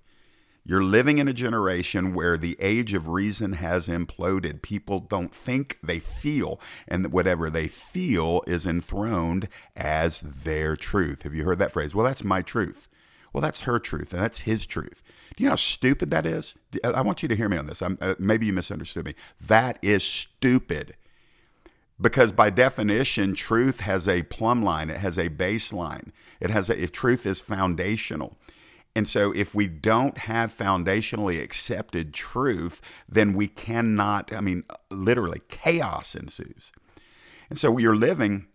You're 0.64 0.84
living 0.84 1.18
in 1.18 1.28
a 1.28 1.32
generation 1.32 2.14
where 2.14 2.36
the 2.36 2.56
age 2.60 2.92
of 2.92 3.08
reason 3.08 3.54
has 3.54 3.88
imploded. 3.88 4.60
People 4.60 4.98
don't 4.98 5.34
think, 5.34 5.78
they 5.82 5.98
feel, 5.98 6.60
and 6.86 7.10
whatever 7.10 7.48
they 7.48 7.68
feel 7.68 8.42
is 8.46 8.66
enthroned 8.66 9.48
as 9.74 10.20
their 10.20 10.76
truth. 10.76 11.22
Have 11.22 11.34
you 11.34 11.44
heard 11.44 11.58
that 11.58 11.72
phrase? 11.72 11.94
Well, 11.94 12.04
that's 12.04 12.22
my 12.22 12.42
truth. 12.42 12.86
Well, 13.32 13.40
that's 13.40 13.60
her 13.60 13.78
truth, 13.78 14.12
and 14.12 14.22
that's 14.22 14.40
his 14.40 14.66
truth. 14.66 15.02
Do 15.36 15.44
you 15.44 15.48
know 15.48 15.52
how 15.52 15.56
stupid 15.56 16.10
that 16.10 16.26
is? 16.26 16.56
I 16.82 17.00
want 17.02 17.22
you 17.22 17.28
to 17.28 17.36
hear 17.36 17.48
me 17.48 17.56
on 17.56 17.66
this. 17.66 17.82
Uh, 17.82 18.14
maybe 18.18 18.46
you 18.46 18.52
misunderstood 18.52 19.04
me. 19.04 19.14
That 19.40 19.78
is 19.82 20.02
stupid. 20.02 20.94
Because 22.00 22.30
by 22.32 22.50
definition, 22.50 23.34
truth 23.34 23.80
has 23.80 24.08
a 24.08 24.22
plumb 24.24 24.62
line, 24.62 24.88
it 24.88 24.98
has 24.98 25.18
a 25.18 25.28
baseline. 25.28 26.12
It 26.40 26.50
has 26.50 26.70
a, 26.70 26.80
if 26.80 26.92
truth 26.92 27.26
is 27.26 27.40
foundational. 27.40 28.36
And 28.94 29.08
so, 29.08 29.32
if 29.32 29.54
we 29.54 29.66
don't 29.66 30.18
have 30.18 30.56
foundationally 30.56 31.40
accepted 31.42 32.14
truth, 32.14 32.80
then 33.08 33.32
we 33.32 33.46
cannot, 33.46 34.32
I 34.32 34.40
mean, 34.40 34.64
literally, 34.90 35.40
chaos 35.48 36.14
ensues. 36.14 36.72
And 37.48 37.58
so, 37.58 37.78
you're 37.78 37.94
living 37.94 38.46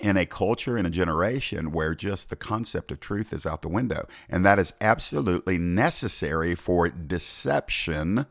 in 0.00 0.16
a 0.16 0.26
culture, 0.26 0.76
in 0.76 0.86
a 0.86 0.90
generation 0.90 1.70
where 1.70 1.94
just 1.94 2.28
the 2.28 2.36
concept 2.36 2.90
of 2.90 3.00
truth 3.00 3.32
is 3.32 3.46
out 3.46 3.62
the 3.62 3.68
window. 3.68 4.06
And 4.28 4.44
that 4.44 4.58
is 4.58 4.74
absolutely 4.80 5.56
necessary 5.58 6.54
for 6.54 6.88
deception 6.88 8.26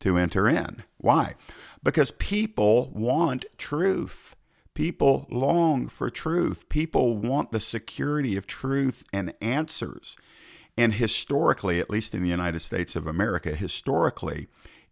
to 0.00 0.16
enter 0.16 0.48
in. 0.48 0.82
Why? 0.98 1.34
Because 1.82 2.10
people 2.10 2.90
want 2.94 3.44
truth. 3.56 4.36
People 4.74 5.26
long 5.30 5.88
for 5.88 6.10
truth. 6.10 6.68
People 6.68 7.16
want 7.16 7.50
the 7.50 7.60
security 7.60 8.36
of 8.36 8.46
truth 8.46 9.04
and 9.12 9.34
answers. 9.40 10.16
And 10.76 10.94
historically, 10.94 11.80
at 11.80 11.90
least 11.90 12.14
in 12.14 12.22
the 12.22 12.28
United 12.28 12.60
States 12.60 12.94
of 12.96 13.06
America, 13.06 13.54
historically, 13.54 14.48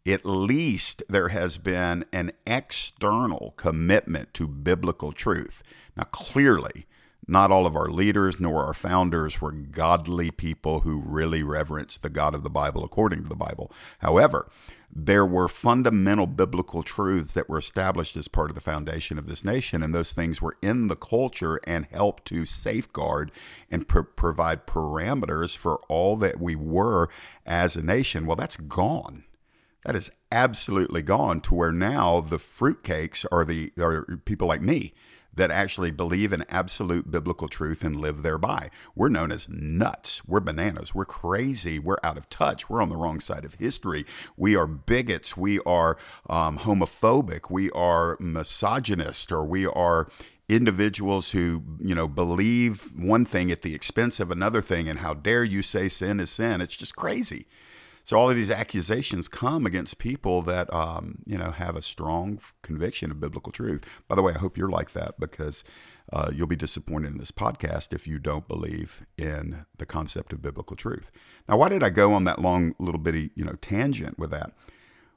at 0.07 0.25
least 0.25 1.03
there 1.09 1.29
has 1.29 1.59
been 1.59 2.05
an 2.13 2.33
external 2.47 3.55
commitment 3.57 4.35
to 4.35 4.47
biblical 4.47 5.13
truth. 5.13 5.63
Now, 5.99 6.05
clearly, 6.05 6.87
not 7.27 7.51
all 7.51 7.67
of 7.67 7.75
our 7.75 7.91
leaders 7.91 8.39
nor 8.39 8.65
our 8.65 8.73
founders 8.73 9.41
were 9.41 9.51
godly 9.51 10.31
people 10.31 10.81
who 10.81 11.03
really 11.05 11.43
reverenced 11.43 12.03
the 12.03 12.09
God 12.09 12.35
of 12.35 12.45
the 12.45 12.49
Bible 12.49 12.85
according 12.85 13.25
to 13.25 13.29
the 13.29 13.35
Bible. 13.35 13.73
However, 13.99 14.49
there 14.95 15.27
were 15.27 15.49
fundamental 15.49 16.29
biblical 16.29 16.85
truths 16.85 17.35
that 17.35 17.49
were 17.49 17.59
established 17.59 18.17
as 18.17 18.29
part 18.29 18.49
of 18.49 18.55
the 18.55 18.61
foundation 18.61 19.19
of 19.19 19.27
this 19.27 19.45
nation, 19.45 19.83
and 19.83 19.93
those 19.93 20.13
things 20.13 20.41
were 20.41 20.57
in 20.63 20.87
the 20.87 20.97
culture 20.97 21.61
and 21.65 21.87
helped 21.87 22.25
to 22.27 22.47
safeguard 22.47 23.33
and 23.71 23.89
pr- 23.89 24.01
provide 24.03 24.67
parameters 24.67 25.57
for 25.57 25.81
all 25.89 26.17
that 26.17 26.41
we 26.41 26.55
were 26.55 27.09
as 27.45 27.77
a 27.77 27.83
nation. 27.83 28.25
Well, 28.25 28.37
that's 28.37 28.57
gone. 28.57 29.25
That 29.85 29.97
is 29.97 30.13
absolutely 30.31 31.03
gone 31.03 31.41
to 31.41 31.55
where 31.55 31.73
now 31.73 32.21
the 32.21 32.39
fruitcakes 32.39 33.27
are 33.33 33.45
the 33.45 33.73
are 33.79 34.21
people 34.25 34.47
like 34.47 34.63
me 34.63 34.95
that 35.39 35.51
actually 35.51 35.91
believe 35.91 36.33
in 36.33 36.45
absolute 36.49 37.11
biblical 37.11 37.49
truth 37.49 37.83
and 37.83 37.97
live 37.97 38.23
thereby. 38.23 38.71
We're 38.95 39.09
known 39.09 39.33
as 39.33 39.49
nuts. 39.49 40.27
We're 40.27 40.41
bananas. 40.41 40.95
We're 40.95 41.05
crazy. 41.05 41.79
We're 41.79 41.97
out 42.03 42.19
of 42.19 42.29
touch. 42.29 42.69
We're 42.69 42.83
on 42.83 42.91
the 42.91 42.97
wrong 42.97 43.21
side 43.21 43.45
of 43.45 43.55
history. 43.55 44.05
We 44.37 44.57
are 44.57 44.67
bigots. 44.67 45.37
We 45.37 45.61
are 45.61 45.97
um, 46.29 46.59
homophobic. 46.59 47.51
We 47.51 47.71
are 47.71 48.17
misogynist, 48.21 49.33
or 49.33 49.45
we 49.45 49.67
are 49.67 50.09
individuals 50.49 51.31
who 51.33 51.63
you 51.79 51.95
know 51.95 52.09
believe 52.09 52.91
one 52.97 53.25
thing 53.25 53.51
at 53.51 53.63
the 53.63 53.75
expense 53.75 54.19
of 54.19 54.31
another 54.31 54.63
thing 54.63 54.89
and 54.89 55.01
how 55.01 55.13
dare 55.13 55.45
you 55.45 55.63
say 55.63 55.91
sin 55.91 56.19
is 56.21 56.31
sin 56.31 56.63
it's 56.63 56.75
just 56.75 56.97
crazy 56.97 57.47
so 58.09 58.17
all 58.17 58.31
of 58.31 58.37
these 58.37 58.51
accusations 58.51 59.29
come 59.29 59.67
against 59.67 59.99
people 59.99 60.41
that 60.41 60.73
um, 60.73 61.19
you 61.27 61.37
know 61.37 61.51
have 61.51 61.77
a 61.77 61.83
strong 61.83 62.41
conviction 62.63 63.11
of 63.11 63.21
biblical 63.21 63.53
truth. 63.53 63.85
By 64.09 64.15
the 64.15 64.23
way, 64.23 64.33
I 64.33 64.39
hope 64.39 64.57
you're 64.57 64.71
like 64.71 64.93
that 64.93 65.21
because 65.21 65.63
uh, 66.11 66.31
you'll 66.33 66.47
be 66.47 66.57
disappointed 66.57 67.13
in 67.13 67.19
this 67.19 67.31
podcast 67.31 67.93
if 67.93 68.07
you 68.07 68.19
don't 68.19 68.49
believe 68.49 69.05
in 69.19 69.67
the 69.77 69.85
concept 69.85 70.33
of 70.33 70.41
biblical 70.41 70.75
truth. 70.75 71.13
Now, 71.51 71.59
why 71.59 71.69
did 71.69 71.83
I 71.83 71.91
go 71.91 72.15
on 72.15 72.25
that 72.25 72.41
long 72.41 72.75
little 72.79 72.99
bitty 72.99 73.29
you 73.35 73.45
know 73.45 73.57
tangent 73.61 74.19
with 74.19 74.31
that? 74.31 74.53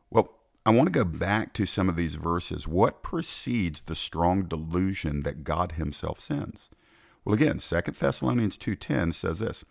Well, 0.10 0.34
I 0.66 0.72
want 0.72 0.88
to 0.88 0.92
go 0.92 1.06
back 1.06 1.54
to 1.54 1.66
some 1.66 1.88
of 1.88 1.96
these 1.96 2.16
verses. 2.16 2.68
What 2.68 3.04
precedes 3.04 3.80
the 3.80 3.96
strong 3.96 4.44
delusion 4.44 5.24
that 5.24 5.46
God 5.46 5.74
Himself 5.78 6.20
sends? 6.20 6.70
Well, 7.24 7.36
again, 7.36 7.60
Second 7.60 7.96
Thessalonians 7.96 8.58
2.10 8.58 9.14
says 9.14 9.40
this, 9.40 9.64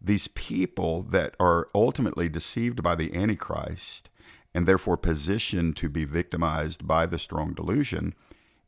these 0.00 0.28
people 0.28 1.02
that 1.02 1.34
are 1.40 1.68
ultimately 1.74 2.28
deceived 2.28 2.82
by 2.82 2.94
the 2.94 3.14
Antichrist 3.14 4.10
and 4.54 4.66
therefore 4.66 4.96
positioned 4.96 5.76
to 5.76 5.88
be 5.88 6.04
victimized 6.04 6.86
by 6.86 7.06
the 7.06 7.18
strong 7.18 7.52
delusion, 7.52 8.14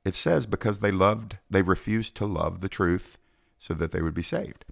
it 0.04 0.14
says 0.14 0.46
because 0.46 0.80
they 0.80 0.90
loved, 0.90 1.38
they 1.49 1.62
refused 1.62 2.16
to 2.16 2.26
love 2.26 2.60
the 2.60 2.68
truth 2.68 3.18
so 3.58 3.75
that 3.75 3.92
they 3.92 4.02
would 4.02 4.14
be 4.14 4.22
saved. 4.22 4.64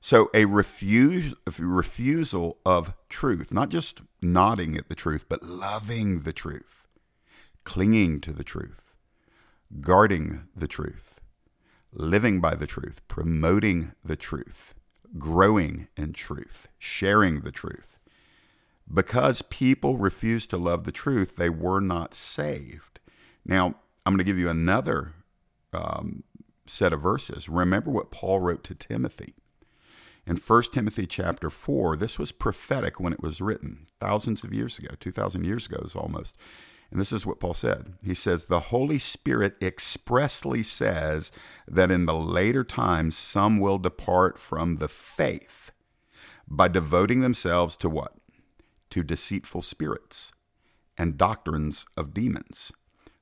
So 0.00 0.30
a 0.34 0.46
refusal 0.46 2.58
of 2.66 2.94
truth, 3.08 3.52
not 3.52 3.68
just 3.68 4.02
nodding 4.20 4.76
at 4.76 4.88
the 4.88 4.94
truth, 4.94 5.26
but 5.28 5.44
loving 5.44 6.22
the 6.22 6.32
truth, 6.32 6.86
clinging 7.64 8.20
to 8.22 8.32
the 8.32 8.44
truth, 8.44 8.94
guarding 9.80 10.48
the 10.56 10.66
truth, 10.66 11.20
living 11.92 12.40
by 12.40 12.56
the 12.56 12.66
truth, 12.66 13.06
promoting 13.06 13.92
the 14.04 14.16
truth 14.16 14.74
growing 15.18 15.88
in 15.96 16.12
truth, 16.12 16.68
sharing 16.78 17.40
the 17.40 17.52
truth. 17.52 17.98
Because 18.92 19.42
people 19.42 19.96
refused 19.96 20.50
to 20.50 20.56
love 20.56 20.84
the 20.84 20.92
truth, 20.92 21.36
they 21.36 21.48
were 21.48 21.80
not 21.80 22.14
saved. 22.14 23.00
Now, 23.44 23.76
I'm 24.04 24.12
going 24.12 24.18
to 24.18 24.24
give 24.24 24.38
you 24.38 24.48
another 24.48 25.14
um, 25.72 26.24
set 26.66 26.92
of 26.92 27.00
verses. 27.00 27.48
Remember 27.48 27.90
what 27.90 28.10
Paul 28.10 28.40
wrote 28.40 28.64
to 28.64 28.74
Timothy. 28.74 29.34
In 30.26 30.36
1 30.36 30.62
Timothy 30.72 31.06
chapter 31.06 31.50
4, 31.50 31.96
this 31.96 32.18
was 32.18 32.30
prophetic 32.30 33.00
when 33.00 33.12
it 33.12 33.22
was 33.22 33.40
written, 33.40 33.86
thousands 33.98 34.44
of 34.44 34.52
years 34.52 34.78
ago, 34.78 34.94
2,000 35.00 35.44
years 35.44 35.66
ago 35.66 35.82
is 35.84 35.96
almost. 35.96 36.36
And 36.92 37.00
this 37.00 37.10
is 37.10 37.24
what 37.24 37.40
Paul 37.40 37.54
said. 37.54 37.94
He 38.04 38.12
says, 38.12 38.44
The 38.44 38.60
Holy 38.60 38.98
Spirit 38.98 39.56
expressly 39.62 40.62
says 40.62 41.32
that 41.66 41.90
in 41.90 42.04
the 42.04 42.14
later 42.14 42.64
times 42.64 43.16
some 43.16 43.58
will 43.58 43.78
depart 43.78 44.38
from 44.38 44.76
the 44.76 44.88
faith 44.88 45.72
by 46.46 46.68
devoting 46.68 47.20
themselves 47.20 47.76
to 47.76 47.88
what? 47.88 48.12
To 48.90 49.02
deceitful 49.02 49.62
spirits 49.62 50.32
and 50.98 51.16
doctrines 51.16 51.86
of 51.96 52.12
demons, 52.12 52.72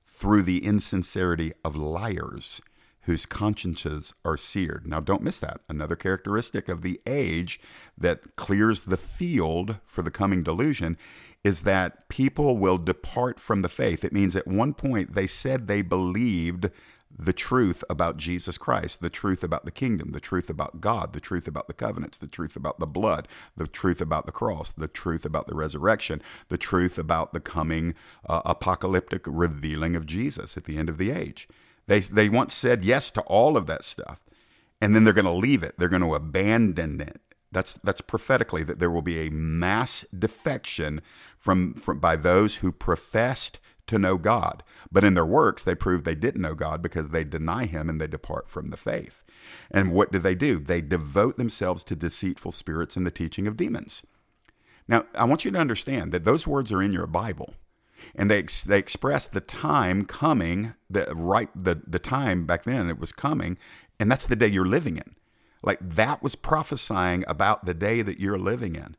through 0.04 0.42
the 0.42 0.64
insincerity 0.64 1.52
of 1.64 1.76
liars 1.76 2.61
whose 3.02 3.24
consciences 3.24 4.12
are 4.24 4.37
seared. 4.37 4.87
Now, 4.87 4.98
don't 4.98 5.22
miss 5.22 5.38
that. 5.40 5.61
Another 5.68 5.96
characteristic 5.96 6.68
of 6.68 6.83
the 6.83 7.00
age 7.06 7.61
that 7.96 8.35
clears 8.35 8.85
the 8.85 8.96
field 8.96 9.76
for 9.87 10.02
the 10.02 10.11
coming 10.11 10.42
delusion 10.42 10.98
is 11.42 11.62
that 11.62 12.09
people 12.09 12.59
will 12.59 12.79
depart 12.79 13.40
from 13.40 13.62
the 13.62 13.68
faith. 13.68 14.05
It 14.05 14.12
means 14.12 14.37
at 14.37 14.46
one 14.46 14.74
point 14.74 15.14
they 15.14 15.26
said 15.26 15.66
they 15.66 15.83
believed 15.83 16.70
the 17.18 17.33
truth 17.33 17.83
about 17.90 18.16
Jesus 18.16 18.57
Christ, 18.57 19.00
the 19.00 19.11
truth 19.11 19.42
about 19.42 19.64
the 19.64 19.70
kingdom, 19.70 20.12
the 20.12 20.20
truth 20.20 20.48
about 20.48 20.81
God, 20.81 21.12
the 21.12 21.20
truth 21.20 21.48
about 21.48 21.66
the 21.66 21.74
covenants, 21.74 22.16
the 22.16 22.26
truth 22.26 22.57
about 22.57 22.79
the 22.79 22.87
blood, 22.87 23.26
the 23.57 23.66
truth 23.66 24.00
about 24.00 24.26
the 24.26 24.33
cross, 24.33 24.72
the 24.72 24.88
truth 24.88 25.24
about 25.24 25.46
the 25.46 25.55
resurrection, 25.55 26.22
the 26.48 26.59
truth 26.59 26.98
about 26.98 27.33
the 27.33 27.40
coming 27.40 27.94
uh, 28.29 28.42
apocalyptic 28.44 29.22
revealing 29.26 29.96
of 29.96 30.07
Jesus 30.07 30.57
at 30.57 30.64
the 30.64 30.79
end 30.79 30.88
of 30.88 30.98
the 30.98 31.11
age. 31.11 31.48
They, 31.87 32.00
they 32.00 32.29
once 32.29 32.55
said 32.55 32.85
yes 32.85 33.11
to 33.12 33.22
all 33.22 33.57
of 33.57 33.66
that 33.66 33.85
stuff, 33.85 34.24
and 34.81 34.94
then 34.94 35.05
they're 35.05 35.12
going 35.12 35.24
to 35.24 35.33
leave 35.33 35.62
it, 35.62 35.74
they're 35.79 35.88
going 35.88 36.03
to 36.03 36.14
abandon 36.14 37.00
it 37.00 37.20
that's 37.52 37.74
that's 37.78 38.00
prophetically 38.00 38.62
that 38.62 38.78
there 38.78 38.90
will 38.90 39.02
be 39.02 39.26
a 39.26 39.30
mass 39.30 40.04
defection 40.16 41.00
from, 41.36 41.74
from 41.74 41.98
by 41.98 42.16
those 42.16 42.56
who 42.56 42.72
professed 42.72 43.58
to 43.86 43.98
know 43.98 44.16
God, 44.18 44.62
but 44.92 45.02
in 45.02 45.14
their 45.14 45.26
works 45.26 45.64
they 45.64 45.74
prove 45.74 46.04
they 46.04 46.14
didn't 46.14 46.42
know 46.42 46.54
God 46.54 46.80
because 46.80 47.08
they 47.08 47.24
deny 47.24 47.66
Him 47.66 47.88
and 47.88 48.00
they 48.00 48.06
depart 48.06 48.48
from 48.48 48.66
the 48.66 48.76
faith. 48.76 49.24
And 49.70 49.92
what 49.92 50.12
do 50.12 50.18
they 50.18 50.34
do? 50.34 50.58
They 50.58 50.80
devote 50.80 51.36
themselves 51.36 51.82
to 51.84 51.96
deceitful 51.96 52.52
spirits 52.52 52.96
and 52.96 53.04
the 53.04 53.10
teaching 53.10 53.46
of 53.46 53.56
demons. 53.56 54.06
Now, 54.86 55.06
I 55.14 55.24
want 55.24 55.44
you 55.44 55.50
to 55.50 55.58
understand 55.58 56.12
that 56.12 56.24
those 56.24 56.46
words 56.46 56.72
are 56.72 56.82
in 56.82 56.92
your 56.92 57.06
Bible, 57.06 57.54
and 58.14 58.30
they 58.30 58.42
they 58.42 58.78
express 58.78 59.26
the 59.26 59.40
time 59.40 60.04
coming, 60.04 60.74
the 60.88 61.06
right 61.14 61.48
the 61.54 61.80
the 61.86 61.98
time 61.98 62.46
back 62.46 62.64
then 62.64 62.88
it 62.88 62.98
was 62.98 63.12
coming, 63.12 63.58
and 63.98 64.10
that's 64.10 64.26
the 64.26 64.36
day 64.36 64.48
you're 64.48 64.64
living 64.64 64.96
in. 64.96 65.14
Like 65.62 65.79
that 65.81 66.23
was 66.23 66.35
prophesying 66.35 67.25
about 67.29 67.66
the 67.66 67.75
day 67.75 68.03
that 68.03 68.18
you're 68.18 68.38
living 68.38 68.75
in, 68.75 68.96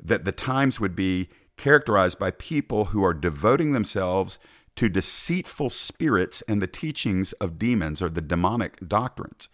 that 0.00 0.24
the 0.24 0.32
times 0.32 0.80
would 0.80 0.96
be 0.96 1.28
characterized 1.56 2.18
by 2.18 2.30
people 2.32 2.86
who 2.86 3.04
are 3.04 3.14
devoting 3.14 3.72
themselves 3.72 4.38
to 4.76 4.88
deceitful 4.88 5.68
spirits 5.68 6.42
and 6.48 6.60
the 6.60 6.66
teachings 6.66 7.32
of 7.34 7.58
demons 7.58 8.00
or 8.00 8.08
the 8.08 8.20
demonic 8.20 8.88
doctrines. 8.88 9.48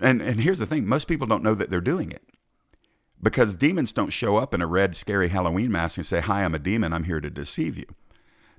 And, 0.00 0.22
and 0.22 0.40
here's 0.40 0.58
the 0.58 0.66
thing 0.66 0.86
most 0.86 1.06
people 1.06 1.26
don't 1.26 1.42
know 1.42 1.54
that 1.54 1.70
they're 1.70 1.80
doing 1.80 2.10
it 2.10 2.22
because 3.22 3.54
demons 3.54 3.92
don't 3.92 4.12
show 4.12 4.36
up 4.36 4.54
in 4.54 4.62
a 4.62 4.66
red, 4.66 4.94
scary 4.94 5.28
Halloween 5.28 5.72
mask 5.72 5.96
and 5.96 6.06
say, 6.06 6.20
Hi, 6.20 6.44
I'm 6.44 6.54
a 6.54 6.58
demon, 6.58 6.92
I'm 6.92 7.04
here 7.04 7.20
to 7.20 7.30
deceive 7.30 7.76
you. 7.76 7.86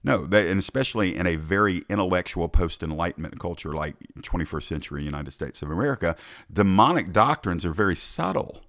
No, 0.06 0.28
they, 0.28 0.52
and 0.52 0.60
especially 0.60 1.16
in 1.16 1.26
a 1.26 1.36
very 1.36 1.84
intellectual 1.90 2.48
post 2.48 2.84
Enlightenment 2.84 3.40
culture 3.40 3.74
like 3.74 3.96
21st 4.20 4.64
century 4.64 5.04
United 5.04 5.32
States 5.32 5.64
of 5.64 5.72
America, 5.72 6.16
demonic 6.54 7.12
doctrines 7.12 7.66
are 7.66 7.74
very 7.74 7.96
subtle. 7.96 8.62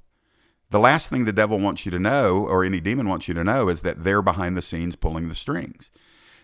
The 0.71 0.81
last 0.81 1.11
thing 1.11 1.27
the 1.27 1.35
devil 1.35 1.61
wants 1.61 1.85
you 1.85 1.93
to 1.93 1.99
know, 1.99 2.39
or 2.39 2.65
any 2.65 2.81
demon 2.81 3.07
wants 3.07 3.29
you 3.29 3.35
to 3.35 3.45
know, 3.45 3.69
is 3.69 3.83
that 3.83 4.03
they're 4.03 4.23
behind 4.23 4.57
the 4.57 4.63
scenes 4.63 4.97
pulling 4.97 5.29
the 5.29 5.35
strings. 5.35 5.91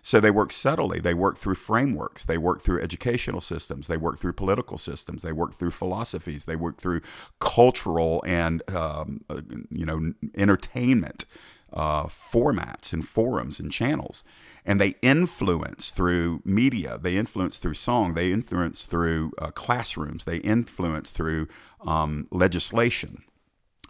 So 0.02 0.20
they 0.20 0.30
work 0.30 0.52
subtly. 0.52 1.00
They 1.00 1.14
work 1.14 1.38
through 1.38 1.54
frameworks. 1.54 2.26
They 2.26 2.36
work 2.36 2.60
through 2.60 2.82
educational 2.82 3.40
systems. 3.40 3.86
They 3.86 3.96
work 3.96 4.18
through 4.18 4.34
political 4.34 4.76
systems. 4.76 5.22
They 5.22 5.32
work 5.32 5.54
through 5.54 5.70
philosophies. 5.70 6.44
They 6.44 6.56
work 6.56 6.76
through 6.76 7.00
cultural 7.40 8.22
and 8.26 8.62
um, 8.68 9.22
uh, 9.30 9.40
you 9.70 9.86
know 9.86 10.12
entertainment 10.34 11.24
uh, 11.72 12.04
formats 12.04 12.92
and 12.92 13.08
forums 13.08 13.58
and 13.58 13.72
channels 13.72 14.22
and 14.64 14.80
they 14.80 14.94
influence 15.02 15.90
through 15.90 16.40
media, 16.44 16.98
they 16.98 17.16
influence 17.16 17.58
through 17.58 17.74
song, 17.74 18.14
they 18.14 18.32
influence 18.32 18.86
through 18.86 19.32
uh, 19.38 19.50
classrooms, 19.50 20.24
they 20.24 20.36
influence 20.38 21.10
through 21.10 21.48
um, 21.84 22.28
legislation. 22.30 23.22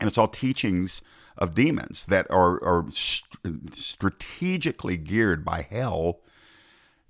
And 0.01 0.09
it's 0.09 0.19
all 0.19 0.29
teachings 0.29 1.03
of 1.37 1.55
demons 1.55 2.07
that 2.07 2.27
are, 2.31 2.63
are 2.65 2.87
st- 2.91 3.75
strategically 3.75 4.97
geared 4.97 5.45
by 5.45 5.67
hell 5.69 6.21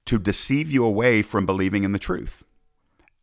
to 0.07 0.18
deceive 0.18 0.70
you 0.70 0.85
away 0.85 1.22
from 1.22 1.46
believing 1.46 1.85
in 1.85 1.92
the 1.92 1.98
truth. 1.98 2.44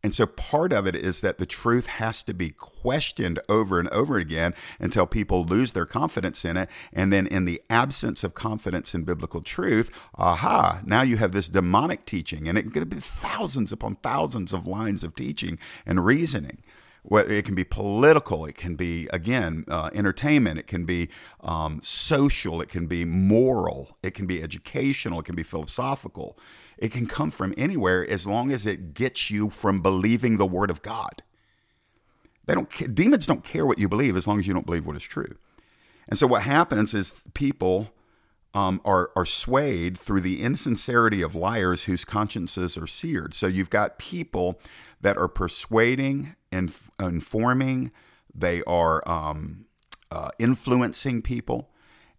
And 0.02 0.14
so 0.14 0.24
part 0.24 0.72
of 0.72 0.86
it 0.86 0.96
is 0.96 1.20
that 1.20 1.36
the 1.36 1.44
truth 1.44 1.86
has 1.86 2.22
to 2.22 2.32
be 2.32 2.50
questioned 2.50 3.38
over 3.50 3.78
and 3.78 3.88
over 3.90 4.16
again 4.16 4.54
until 4.78 5.06
people 5.06 5.44
lose 5.44 5.74
their 5.74 5.84
confidence 5.84 6.42
in 6.44 6.56
it. 6.56 6.70
And 6.92 7.12
then, 7.12 7.26
in 7.26 7.44
the 7.44 7.60
absence 7.68 8.24
of 8.24 8.32
confidence 8.32 8.94
in 8.94 9.04
biblical 9.04 9.42
truth, 9.42 9.90
aha, 10.14 10.80
now 10.86 11.02
you 11.02 11.18
have 11.18 11.32
this 11.32 11.48
demonic 11.48 12.06
teaching. 12.06 12.48
And 12.48 12.56
it 12.56 12.72
could 12.72 12.88
be 12.88 12.96
thousands 12.96 13.72
upon 13.72 13.96
thousands 13.96 14.54
of 14.54 14.66
lines 14.66 15.04
of 15.04 15.14
teaching 15.14 15.58
and 15.84 16.04
reasoning. 16.04 16.62
It 17.04 17.44
can 17.44 17.54
be 17.54 17.64
political, 17.64 18.44
it 18.44 18.54
can 18.54 18.76
be, 18.76 19.08
again, 19.12 19.64
uh, 19.68 19.90
entertainment, 19.94 20.58
it 20.58 20.66
can 20.66 20.84
be 20.84 21.08
um, 21.40 21.80
social, 21.82 22.60
it 22.60 22.68
can 22.68 22.86
be 22.86 23.04
moral, 23.04 23.96
it 24.02 24.12
can 24.14 24.26
be 24.26 24.42
educational, 24.42 25.20
it 25.20 25.24
can 25.24 25.34
be 25.34 25.42
philosophical. 25.42 26.38
It 26.76 26.92
can 26.92 27.06
come 27.06 27.30
from 27.30 27.54
anywhere 27.58 28.08
as 28.08 28.26
long 28.26 28.50
as 28.50 28.66
it 28.66 28.94
gets 28.94 29.30
you 29.30 29.50
from 29.50 29.82
believing 29.82 30.38
the 30.38 30.46
word 30.46 30.70
of 30.70 30.82
God. 30.82 31.22
They 32.46 32.54
don't 32.54 32.94
demons 32.94 33.26
don't 33.26 33.44
care 33.44 33.66
what 33.66 33.78
you 33.78 33.88
believe 33.88 34.16
as 34.16 34.26
long 34.26 34.38
as 34.38 34.46
you 34.46 34.54
don't 34.54 34.66
believe 34.66 34.86
what 34.86 34.96
is 34.96 35.02
true. 35.02 35.36
And 36.08 36.18
so 36.18 36.26
what 36.26 36.42
happens 36.42 36.94
is 36.94 37.24
people 37.34 37.92
um, 38.54 38.80
are 38.84 39.10
are 39.14 39.26
swayed 39.26 39.96
through 39.96 40.22
the 40.22 40.42
insincerity 40.42 41.22
of 41.22 41.34
liars 41.34 41.84
whose 41.84 42.04
consciences 42.04 42.76
are 42.76 42.86
seared. 42.86 43.34
So 43.34 43.46
you've 43.46 43.70
got 43.70 43.98
people 43.98 44.58
that 45.00 45.16
are 45.16 45.28
persuading 45.28 46.34
and 46.52 46.72
informing. 46.98 47.92
They 48.34 48.62
are 48.64 49.08
um, 49.08 49.66
uh, 50.10 50.30
influencing 50.38 51.22
people, 51.22 51.70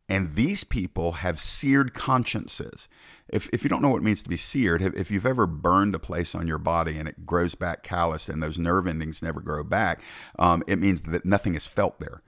and 0.10 0.36
these 0.36 0.64
people 0.64 1.14
have 1.14 1.40
seared 1.40 1.94
consciences 1.94 2.88
if, 3.32 3.50
if 3.54 3.64
you 3.64 3.70
don't 3.70 3.82
know 3.82 3.90
what 3.90 4.02
it 4.02 4.04
means 4.04 4.22
to 4.24 4.30
be 4.30 4.38
seared, 4.38 4.82
if 4.82 5.10
you've 5.10 5.26
ever 5.26 5.48
burned 5.48 5.96
a 5.96 6.00
place 6.00 6.36
on 6.36 6.48
your 6.48 6.58
body 6.58 6.98
and 6.98 7.08
it 7.08 7.26
grows 7.26 7.56
back 7.56 7.82
calloused 7.82 8.30
and 8.30 8.44
those 8.44 8.60
nerve 8.60 8.88
endings 8.88 9.22
never 9.22 9.40
grow 9.40 9.64
back, 9.64 10.02
um, 10.38 10.64
it 10.68 10.78
means 10.78 11.04
that 11.04 11.26
nothing 11.26 11.56
is 11.56 11.66
felt 11.66 12.00
there. 12.00 12.22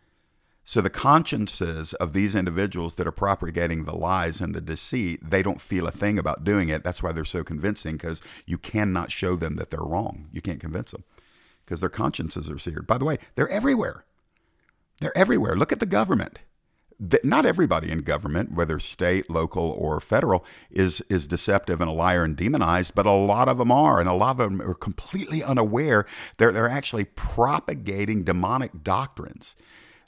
So 0.66 0.80
the 0.80 0.90
consciences 0.90 1.94
of 1.96 2.14
these 2.14 2.36
individuals 2.36 2.96
that 2.96 3.06
are 3.06 3.12
propagating 3.12 3.84
the 3.84 3.96
lies 3.96 4.40
and 4.40 4.56
the 4.56 4.62
deceit, 4.62 5.20
they 5.22 5.44
don't 5.44 5.60
feel 5.60 5.88
a 5.88 5.92
thing 5.92 6.18
about 6.18 6.46
doing 6.46 6.70
it. 6.70 6.86
That's 6.86 7.04
why 7.04 7.12
they're 7.12 7.26
so 7.26 7.44
convincing 7.44 7.98
because 7.98 8.22
you 8.46 8.58
cannot 8.58 9.12
show 9.12 9.36
them 9.36 9.56
that 9.56 9.72
they're 9.72 9.82
wrong. 9.82 10.30
You 10.32 10.42
can't 10.42 10.62
convince 10.62 10.92
them 10.92 11.04
because 11.66 11.80
their 11.80 11.90
consciences 11.90 12.50
are 12.50 12.58
seared. 12.58 12.88
By 12.88 12.98
the 12.98 13.06
way, 13.06 13.18
they're 13.36 13.50
everywhere. 13.50 14.06
They're 15.00 15.18
everywhere. 15.18 15.56
Look 15.56 15.72
at 15.72 15.80
the 15.80 15.86
government 15.86 16.40
not 17.24 17.46
everybody 17.46 17.92
in 17.92 18.00
government, 18.00 18.54
whether 18.54 18.80
state, 18.80 19.30
local, 19.30 19.72
or 19.72 20.00
federal, 20.00 20.46
is 20.70 21.02
is 21.10 21.28
deceptive 21.28 21.82
and 21.82 21.90
a 21.90 21.94
liar 21.94 22.24
and 22.24 22.36
demonized, 22.36 22.96
but 22.96 23.06
a 23.06 23.12
lot 23.12 23.50
of 23.50 23.58
them 23.58 23.72
are, 23.72 24.00
and 24.00 24.08
a 24.08 24.14
lot 24.14 24.32
of 24.32 24.38
them 24.38 24.62
are 24.62 24.74
completely 24.74 25.44
unaware. 25.44 26.06
They're 26.38 26.52
they're 26.52 26.70
actually 26.70 27.06
propagating 27.06 28.24
demonic 28.24 28.84
doctrines. 28.84 29.56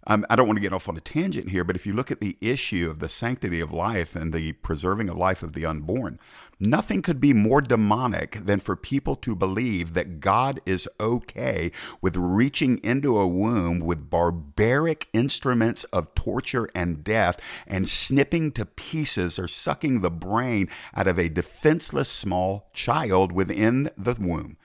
Um, 0.07 0.25
I 0.29 0.35
don't 0.35 0.47
want 0.47 0.57
to 0.57 0.61
get 0.61 0.73
off 0.73 0.87
on 0.87 0.97
a 0.97 1.01
tangent 1.01 1.49
here, 1.49 1.63
but 1.63 1.75
if 1.75 1.87
you 1.87 1.93
look 1.93 2.11
at 2.11 2.19
the 2.19 2.37
issue 2.39 2.89
of 2.89 2.99
the 2.99 3.09
sanctity 3.09 3.59
of 3.59 3.71
life 3.71 4.15
and 4.15 4.33
the 4.33 4.53
preserving 4.53 5.09
of 5.09 5.17
life 5.17 5.41
of 5.41 5.53
the 5.53 5.65
unborn, 5.65 6.19
Nothing 6.59 7.01
could 7.01 7.19
be 7.19 7.33
more 7.33 7.59
demonic 7.59 8.45
than 8.45 8.61
for 8.61 8.77
people 8.77 9.17
to 9.17 9.35
believe 9.35 9.93
that 9.93 10.21
God 10.21 10.61
is 10.65 10.87
okay 11.01 11.71
with 12.01 12.15
reaching 12.15 12.77
into 12.77 13.17
a 13.17 13.27
womb 13.27 13.79
with 13.79 14.09
barbaric 14.09 15.09
instruments 15.11 15.83
of 15.85 16.15
torture 16.15 16.69
and 16.73 17.03
death 17.03 17.41
and 17.67 17.89
snipping 17.89 18.53
to 18.53 18.65
pieces 18.65 19.37
or 19.37 19.49
sucking 19.49 19.99
the 19.99 20.11
brain 20.11 20.69
out 20.95 21.07
of 21.07 21.19
a 21.19 21.27
defenseless 21.27 22.09
small 22.09 22.69
child 22.73 23.33
within 23.33 23.89
the 23.97 24.15
womb. 24.17 24.55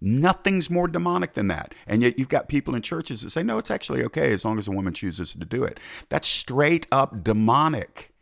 Nothing's 0.00 0.70
more 0.70 0.88
demonic 0.88 1.34
than 1.34 1.48
that. 1.48 1.74
And 1.86 2.02
yet 2.02 2.18
you've 2.18 2.28
got 2.28 2.48
people 2.48 2.74
in 2.74 2.82
churches 2.82 3.22
that 3.22 3.30
say, 3.30 3.42
no, 3.42 3.58
it's 3.58 3.70
actually 3.70 4.04
okay 4.04 4.32
as 4.32 4.44
long 4.44 4.58
as 4.58 4.68
a 4.68 4.72
woman 4.72 4.94
chooses 4.94 5.32
to 5.32 5.44
do 5.44 5.64
it. 5.64 5.80
That's 6.08 6.28
straight 6.28 6.86
up 6.92 7.24
demonic. 7.24 8.12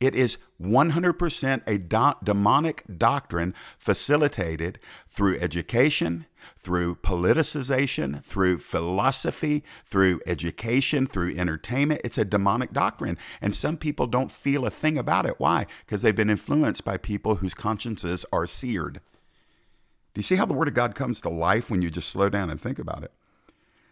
It 0.00 0.14
is 0.14 0.38
100% 0.60 1.62
a 1.66 1.78
do- 1.78 2.18
demonic 2.22 2.84
doctrine 2.98 3.54
facilitated 3.78 4.78
through 5.08 5.38
education, 5.38 6.26
through 6.58 6.96
politicization, 6.96 8.22
through 8.22 8.58
philosophy, 8.58 9.64
through 9.84 10.20
education, 10.26 11.06
through 11.06 11.36
entertainment. 11.36 12.00
It's 12.04 12.18
a 12.18 12.24
demonic 12.24 12.72
doctrine. 12.72 13.16
And 13.40 13.54
some 13.54 13.76
people 13.76 14.06
don't 14.06 14.32
feel 14.32 14.66
a 14.66 14.70
thing 14.70 14.98
about 14.98 15.26
it. 15.26 15.36
Why? 15.38 15.66
Because 15.86 16.02
they've 16.02 16.14
been 16.14 16.30
influenced 16.30 16.84
by 16.84 16.96
people 16.96 17.36
whose 17.36 17.54
consciences 17.54 18.26
are 18.32 18.46
seared. 18.46 19.00
Do 20.14 20.20
you 20.20 20.22
see 20.22 20.36
how 20.36 20.46
the 20.46 20.54
Word 20.54 20.68
of 20.68 20.74
God 20.74 20.94
comes 20.94 21.20
to 21.20 21.28
life 21.28 21.70
when 21.70 21.82
you 21.82 21.90
just 21.90 22.08
slow 22.08 22.28
down 22.28 22.48
and 22.48 22.60
think 22.60 22.78
about 22.78 23.02
it? 23.02 23.12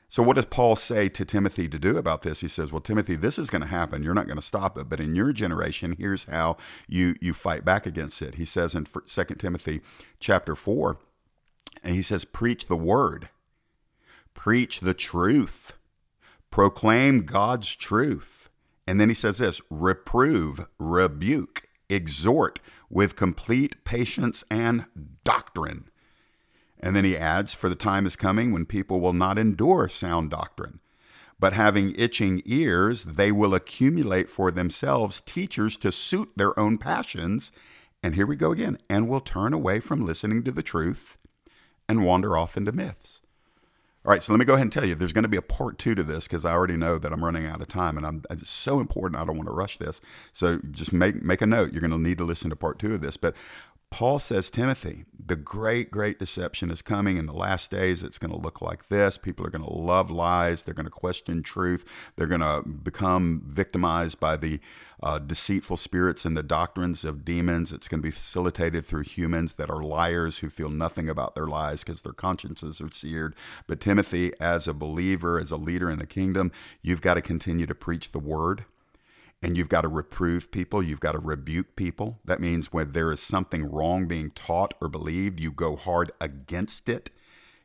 So, 0.09 0.23
what 0.23 0.37
does 0.37 0.47
Paul 0.47 0.77
say 0.77 1.09
to 1.09 1.25
Timothy 1.25 1.69
to 1.69 1.79
do 1.79 1.97
about 1.97 2.21
this? 2.21 2.43
He 2.43 2.49
says, 2.49 2.71
Well, 2.71 2.83
Timothy, 2.83 3.17
this 3.17 3.39
is 3.39 3.51
going 3.51 3.63
to 3.63 3.69
happen. 3.69 4.03
You're 4.03 4.15
not 4.15 4.27
going 4.27 4.37
to 4.37 4.43
stop 4.43 4.79
it. 4.79 4.89
But 4.89 5.01
in 5.01 5.17
your 5.17 5.33
generation, 5.33 5.97
here's 5.99 6.27
how 6.27 6.59
you, 6.87 7.17
you 7.21 7.33
fight 7.33 7.65
back 7.65 7.87
against 7.87 8.23
it. 8.23 8.35
He 8.37 8.45
says 8.45 8.75
in 8.75 8.85
2 8.85 9.25
Timothy 9.37 9.81
chapter 10.21 10.55
4, 10.55 10.99
and 11.83 11.95
he 11.95 12.03
says, 12.03 12.25
Preach 12.25 12.67
the 12.67 12.77
word, 12.77 13.31
preach 14.35 14.81
the 14.81 14.95
truth, 14.95 15.73
proclaim 16.51 17.25
God's 17.25 17.75
truth. 17.75 18.51
And 18.87 19.01
then 19.01 19.09
he 19.09 19.15
says 19.15 19.39
this 19.39 19.61
reprove, 19.71 20.67
rebuke, 20.79 21.63
exhort 21.89 22.61
with 22.91 23.17
complete 23.17 23.83
patience 23.85 24.45
and 24.51 24.85
doctrine. 25.25 25.89
And 26.83 26.97
then 26.97 27.05
he 27.05 27.17
adds, 27.17 27.55
For 27.55 27.69
the 27.69 27.77
time 27.77 28.07
is 28.07 28.17
coming 28.17 28.53
when 28.53 28.67
people 28.67 29.01
will 29.01 29.13
not 29.13 29.39
endure 29.39 29.89
sound 29.89 30.31
doctrine, 30.31 30.81
but 31.39 31.53
having 31.53 31.95
itching 31.97 32.43
ears, 32.45 33.05
they 33.05 33.31
will 33.31 33.55
accumulate 33.55 34.29
for 34.29 34.51
themselves 34.51 35.21
teachers 35.21 35.77
to 35.79 35.93
suit 35.93 36.31
their 36.37 36.59
own 36.59 36.79
passions. 36.79 37.53
And 38.03 38.17
here 38.17 38.27
we 38.27 38.35
go 38.35 38.51
again, 38.51 38.79
and 38.91 39.09
will 39.09 39.21
turn 39.21 39.53
away 39.53 39.79
from 39.79 40.05
listening 40.05 40.43
to 40.45 40.51
the 40.51 40.63
truth 40.63 41.17
and 41.89 42.05
wander 42.05 42.37
off 42.37 42.57
into 42.57 42.73
myths. 42.73 43.23
All 44.05 44.11
right, 44.11 44.21
so 44.21 44.33
let 44.33 44.41
me 44.41 44.45
go 44.45 44.55
ahead 44.55 44.63
and 44.63 44.73
tell 44.73 44.85
you 44.85 44.97
there's 44.97 45.13
going 45.13 45.23
to 45.23 45.29
be 45.29 45.37
a 45.37 45.43
part 45.43 45.79
two 45.79 45.95
to 45.95 46.03
this 46.03 46.27
because 46.27 46.45
I 46.45 46.51
already 46.51 46.77
know 46.77 46.99
that 46.99 47.13
I'm 47.13 47.25
running 47.25 47.47
out 47.47 47.61
of 47.61 47.69
time 47.69 47.97
and 47.97 48.05
I'm, 48.05 48.25
it's 48.31 48.51
so 48.51 48.81
important. 48.81 49.21
I 49.21 49.25
don't 49.25 49.37
want 49.37 49.49
to 49.49 49.55
rush 49.55 49.77
this. 49.77 50.01
So 50.33 50.59
just 50.73 50.93
make, 50.93 51.23
make 51.23 51.41
a 51.41 51.47
note. 51.47 51.73
You're 51.73 51.81
going 51.81 51.93
to 51.93 51.99
need 51.99 52.19
to 52.19 52.25
listen 52.25 52.51
to 52.51 52.57
part 52.57 52.81
two 52.81 52.95
of 52.95 53.01
this. 53.01 53.17
But 53.17 53.37
Paul 53.93 54.19
says, 54.19 54.49
Timothy, 54.49 55.05
the 55.25 55.37
great, 55.37 55.91
great 55.91 56.19
deception 56.19 56.71
is 56.71 56.81
coming 56.81 57.19
in 57.19 57.27
the 57.27 57.35
last 57.35 57.71
days. 57.71 58.03
It's 58.03 58.17
going 58.17 58.31
to 58.31 58.39
look 58.39 58.63
like 58.63 58.89
this. 58.89 59.19
People 59.19 59.47
are 59.47 59.51
going 59.51 59.65
to 59.65 59.71
love 59.71 60.11
lies. 60.11 60.65
They're 60.65 60.73
going 60.73 60.87
to 60.87 60.91
question 60.91 61.43
truth. 61.43 61.85
They're 62.17 62.27
going 62.27 62.41
to 62.41 62.63
become 62.67 63.43
victimized 63.47 64.19
by 64.19 64.39
the 64.39 64.61
uh, 65.03 65.19
deceitful 65.19 65.77
spirits 65.77 66.25
and 66.25 66.35
the 66.35 66.43
doctrines 66.43 67.05
of 67.05 67.27
demons. 67.27 67.71
It's 67.71 67.87
going 67.87 68.01
to 68.01 68.07
be 68.07 68.11
facilitated 68.11 68.87
through 68.87 69.03
humans 69.03 69.55
that 69.55 69.69
are 69.69 69.83
liars 69.83 70.39
who 70.39 70.49
feel 70.49 70.71
nothing 70.71 71.11
about 71.11 71.35
their 71.35 71.47
lies 71.47 71.85
because 71.85 72.01
their 72.01 72.15
consciences 72.15 72.81
are 72.81 72.91
seared. 72.91 73.35
But 73.67 73.79
Timothy, 73.79 74.33
as 74.41 74.67
a 74.67 74.73
believer, 74.73 75.39
as 75.39 75.51
a 75.51 75.59
leader 75.59 75.91
in 75.91 75.99
the 75.99 76.07
kingdom, 76.07 76.51
you've 76.81 77.03
got 77.03 77.15
to 77.15 77.23
continue 77.23 77.67
to 77.67 77.75
preach 77.75 78.13
the 78.13 78.19
word 78.19 78.65
and 79.43 79.59
you've 79.59 79.69
got 79.69 79.81
to 79.81 79.89
reprove 79.89 80.51
people, 80.51 80.83
you've 80.83 81.01
got 81.01 81.13
to 81.13 81.19
rebuke 81.19 81.75
people. 81.77 82.21
That 82.25 82.41
means 82.41 82.73
when 82.73 82.93
there 82.93 83.11
is 83.11 83.21
something 83.21 83.71
wrong 83.71 84.07
being 84.07 84.31
taught 84.31 84.75
or 84.81 84.89
believed, 84.89 85.41
you 85.41 85.51
go 85.51 85.77
hard 85.77 86.13
against 86.21 86.89
it. 86.89 87.11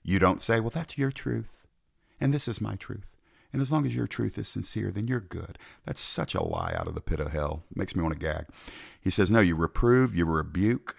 You 0.04 0.20
don't 0.20 0.42
say, 0.42 0.60
well, 0.60 0.72
that's 0.72 0.98
your 0.98 1.12
truth, 1.12 1.68
and 2.20 2.34
this 2.34 2.48
is 2.48 2.60
my 2.60 2.76
truth. 2.76 3.14
And 3.54 3.62
as 3.62 3.72
long 3.72 3.86
as 3.86 3.96
your 3.96 4.08
truth 4.08 4.38
is 4.38 4.48
sincere, 4.48 4.92
then 4.92 5.08
you're 5.08 5.22
good. 5.22 5.58
That's 5.86 6.02
such 6.02 6.36
a 6.36 6.44
lie 6.44 6.74
out 6.76 6.88
of 6.88 6.96
the 6.96 7.02
pit 7.02 7.20
of 7.20 7.32
hell. 7.32 7.64
Makes 7.74 7.96
me 7.96 8.04
want 8.04 8.14
to 8.14 8.20
gag. 8.20 8.46
He 9.00 9.10
says, 9.10 9.32
no, 9.32 9.40
you 9.40 9.56
reprove, 9.56 10.14
you 10.14 10.26
rebuke, 10.26 10.98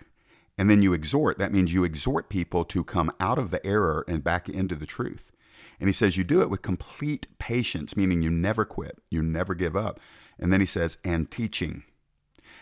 and 0.56 0.70
then 0.70 0.82
you 0.82 0.92
exhort. 0.92 1.38
That 1.38 1.52
means 1.52 1.74
you 1.74 1.84
exhort 1.84 2.30
people 2.30 2.64
to 2.64 2.84
come 2.84 3.12
out 3.20 3.38
of 3.38 3.50
the 3.50 3.64
error 3.66 4.04
and 4.08 4.24
back 4.24 4.48
into 4.48 4.74
the 4.74 4.86
truth. 4.86 5.30
And 5.78 5.88
he 5.88 5.92
says, 5.92 6.16
you 6.16 6.24
do 6.24 6.40
it 6.40 6.50
with 6.50 6.62
complete 6.62 7.26
patience, 7.38 7.96
meaning 7.96 8.22
you 8.22 8.30
never 8.30 8.64
quit, 8.64 8.98
you 9.10 9.22
never 9.22 9.54
give 9.54 9.76
up. 9.76 10.00
And 10.38 10.52
then 10.52 10.60
he 10.60 10.66
says, 10.66 10.98
and 11.04 11.30
teaching. 11.30 11.84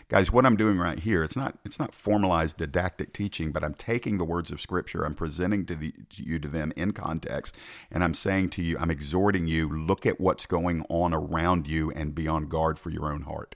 Guys, 0.09 0.31
what 0.31 0.45
I'm 0.45 0.55
doing 0.55 0.77
right 0.77 0.99
here, 0.99 1.21
it's 1.21 1.35
not 1.35 1.57
it's 1.65 1.79
not 1.79 1.93
formalized 1.93 2.57
didactic 2.57 3.11
teaching, 3.11 3.51
but 3.51 3.61
I'm 3.61 3.73
taking 3.73 4.17
the 4.17 4.23
words 4.23 4.51
of 4.51 4.61
scripture, 4.61 5.03
I'm 5.03 5.15
presenting 5.15 5.65
to, 5.65 5.75
the, 5.75 5.91
to 6.11 6.23
you 6.23 6.39
to 6.39 6.47
them 6.47 6.71
in 6.77 6.93
context, 6.93 7.57
and 7.91 8.05
I'm 8.05 8.13
saying 8.13 8.51
to 8.51 8.61
you, 8.61 8.77
I'm 8.79 8.89
exhorting 8.89 9.47
you, 9.47 9.67
look 9.67 10.05
at 10.05 10.21
what's 10.21 10.45
going 10.45 10.85
on 10.87 11.13
around 11.13 11.67
you 11.67 11.91
and 11.91 12.15
be 12.15 12.25
on 12.25 12.47
guard 12.47 12.79
for 12.79 12.89
your 12.89 13.11
own 13.11 13.23
heart. 13.23 13.55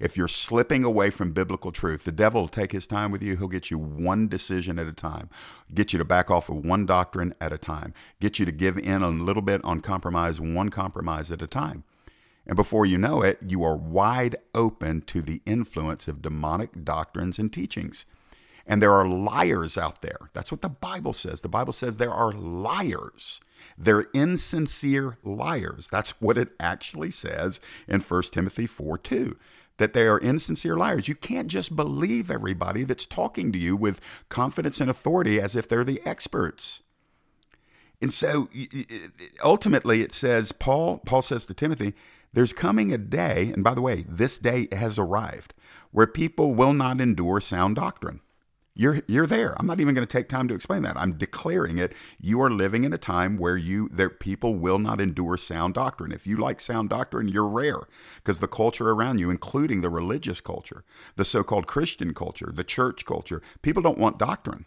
If 0.00 0.16
you're 0.16 0.26
slipping 0.26 0.82
away 0.82 1.10
from 1.10 1.32
biblical 1.32 1.70
truth, 1.70 2.04
the 2.04 2.10
devil 2.10 2.40
will 2.42 2.48
take 2.48 2.72
his 2.72 2.86
time 2.86 3.12
with 3.12 3.22
you. 3.22 3.36
He'll 3.36 3.46
get 3.46 3.70
you 3.70 3.78
one 3.78 4.26
decision 4.26 4.80
at 4.80 4.88
a 4.88 4.92
time, 4.92 5.30
get 5.72 5.92
you 5.92 5.98
to 6.00 6.04
back 6.04 6.28
off 6.28 6.48
of 6.48 6.64
one 6.64 6.86
doctrine 6.86 7.34
at 7.40 7.52
a 7.52 7.58
time, 7.58 7.94
get 8.20 8.40
you 8.40 8.46
to 8.46 8.52
give 8.52 8.78
in 8.78 9.02
a 9.02 9.10
little 9.10 9.42
bit 9.42 9.60
on 9.64 9.80
compromise, 9.80 10.40
one 10.40 10.70
compromise 10.70 11.30
at 11.30 11.40
a 11.40 11.46
time. 11.46 11.84
And 12.46 12.56
before 12.56 12.86
you 12.86 12.98
know 12.98 13.22
it, 13.22 13.38
you 13.46 13.62
are 13.62 13.76
wide 13.76 14.36
open 14.54 15.02
to 15.02 15.22
the 15.22 15.40
influence 15.46 16.08
of 16.08 16.22
demonic 16.22 16.84
doctrines 16.84 17.38
and 17.38 17.52
teachings. 17.52 18.04
And 18.66 18.80
there 18.80 18.92
are 18.92 19.08
liars 19.08 19.76
out 19.76 20.02
there. 20.02 20.30
That's 20.32 20.52
what 20.52 20.62
the 20.62 20.68
Bible 20.68 21.12
says. 21.12 21.42
The 21.42 21.48
Bible 21.48 21.72
says 21.72 21.96
there 21.96 22.12
are 22.12 22.32
liars. 22.32 23.40
They're 23.76 24.06
insincere 24.12 25.18
liars. 25.24 25.88
That's 25.90 26.20
what 26.20 26.38
it 26.38 26.50
actually 26.60 27.10
says 27.10 27.60
in 27.88 28.00
1 28.00 28.22
Timothy 28.32 28.66
4 28.66 28.98
2 28.98 29.36
that 29.78 29.94
they 29.94 30.06
are 30.06 30.20
insincere 30.20 30.76
liars. 30.76 31.08
You 31.08 31.14
can't 31.14 31.48
just 31.48 31.74
believe 31.74 32.30
everybody 32.30 32.84
that's 32.84 33.06
talking 33.06 33.52
to 33.52 33.58
you 33.58 33.74
with 33.74 34.00
confidence 34.28 34.80
and 34.80 34.90
authority 34.90 35.40
as 35.40 35.56
if 35.56 35.68
they're 35.68 35.84
the 35.84 36.02
experts. 36.04 36.80
And 38.00 38.12
so 38.12 38.48
ultimately 39.42 40.02
it 40.02 40.12
says 40.12 40.52
Paul 40.52 40.98
Paul 40.98 41.22
says 41.22 41.44
to 41.46 41.54
Timothy, 41.54 41.94
there's 42.32 42.52
coming 42.52 42.92
a 42.92 42.98
day, 42.98 43.50
and 43.52 43.62
by 43.62 43.74
the 43.74 43.82
way, 43.82 44.04
this 44.08 44.38
day 44.38 44.68
has 44.72 44.98
arrived, 44.98 45.54
where 45.90 46.06
people 46.06 46.54
will 46.54 46.72
not 46.72 47.00
endure 47.00 47.40
sound 47.40 47.76
doctrine. 47.76 48.20
You're 48.74 49.02
you're 49.06 49.26
there. 49.26 49.54
I'm 49.58 49.66
not 49.66 49.80
even 49.80 49.94
going 49.94 50.06
to 50.06 50.10
take 50.10 50.30
time 50.30 50.48
to 50.48 50.54
explain 50.54 50.82
that. 50.82 50.96
I'm 50.96 51.18
declaring 51.18 51.76
it. 51.76 51.94
You 52.18 52.40
are 52.40 52.50
living 52.50 52.84
in 52.84 52.94
a 52.94 52.98
time 52.98 53.36
where 53.36 53.56
you 53.56 53.90
there 53.92 54.08
people 54.08 54.54
will 54.54 54.78
not 54.78 54.98
endure 54.98 55.36
sound 55.36 55.74
doctrine. 55.74 56.10
If 56.10 56.26
you 56.26 56.38
like 56.38 56.58
sound 56.58 56.88
doctrine, 56.88 57.28
you're 57.28 57.46
rare 57.46 57.80
because 58.16 58.40
the 58.40 58.48
culture 58.48 58.88
around 58.88 59.18
you, 59.18 59.28
including 59.28 59.82
the 59.82 59.90
religious 59.90 60.40
culture, 60.40 60.84
the 61.16 61.24
so-called 61.24 61.66
Christian 61.66 62.14
culture, 62.14 62.50
the 62.50 62.64
church 62.64 63.04
culture, 63.04 63.42
people 63.60 63.82
don't 63.82 63.98
want 63.98 64.18
doctrine. 64.18 64.64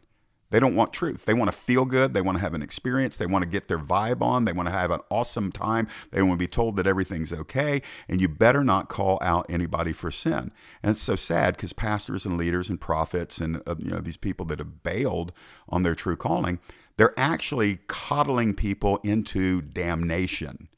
They 0.56 0.62
don't 0.62 0.76
want 0.76 0.94
truth. 0.94 1.26
They 1.26 1.34
want 1.34 1.52
to 1.52 1.58
feel 1.58 1.84
good. 1.84 2.14
They 2.14 2.22
want 2.22 2.38
to 2.38 2.42
have 2.42 2.54
an 2.54 2.62
experience. 2.62 3.18
They 3.18 3.26
want 3.26 3.44
to 3.44 3.46
get 3.46 3.68
their 3.68 3.78
vibe 3.78 4.22
on. 4.22 4.46
They 4.46 4.54
want 4.54 4.70
to 4.70 4.74
have 4.74 4.90
an 4.90 5.02
awesome 5.12 5.52
time. 5.52 5.90
They 6.12 6.22
want 6.22 6.40
to 6.40 6.44
be 6.46 6.48
told 6.48 6.78
that 6.78 6.88
everything's 6.88 7.34
okay. 7.34 7.82
And 8.08 8.22
you 8.22 8.30
better 8.30 8.64
not 8.64 8.88
call 8.88 9.18
out 9.22 9.46
anybody 9.50 9.92
for 9.92 10.12
sin. 10.12 10.54
And 10.82 10.92
it's 10.92 11.02
so 11.02 11.18
sad 11.18 11.58
because 11.58 11.74
pastors 11.74 12.26
and 12.26 12.38
leaders 12.38 12.70
and 12.70 12.80
prophets 12.80 13.42
and 13.42 13.62
uh, 13.68 13.76
you 13.80 13.92
know 13.92 14.00
these 14.00 14.16
people 14.16 14.46
that 14.46 14.60
have 14.60 14.82
bailed 14.82 15.34
on 15.68 15.84
their 15.84 15.94
true 15.94 16.16
calling, 16.16 16.60
they're 16.96 17.14
actually 17.18 17.80
coddling 17.88 18.54
people 18.54 19.02
into 19.04 19.62
damnation. 19.62 20.70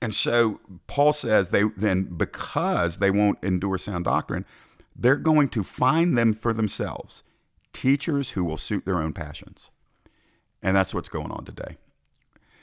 And 0.00 0.14
so 0.14 0.60
Paul 0.86 1.12
says 1.12 1.50
they 1.50 1.64
then 1.76 2.04
because 2.16 2.98
they 2.98 3.10
won't 3.10 3.38
endure 3.42 3.76
sound 3.76 4.04
doctrine, 4.04 4.46
they're 4.94 5.16
going 5.16 5.48
to 5.48 5.64
find 5.64 6.16
them 6.16 6.32
for 6.32 6.52
themselves 6.52 7.24
teachers 7.72 8.30
who 8.30 8.44
will 8.44 8.56
suit 8.56 8.84
their 8.84 8.98
own 8.98 9.12
passions. 9.12 9.70
And 10.62 10.76
that's 10.76 10.94
what's 10.94 11.08
going 11.08 11.30
on 11.30 11.44
today. 11.44 11.76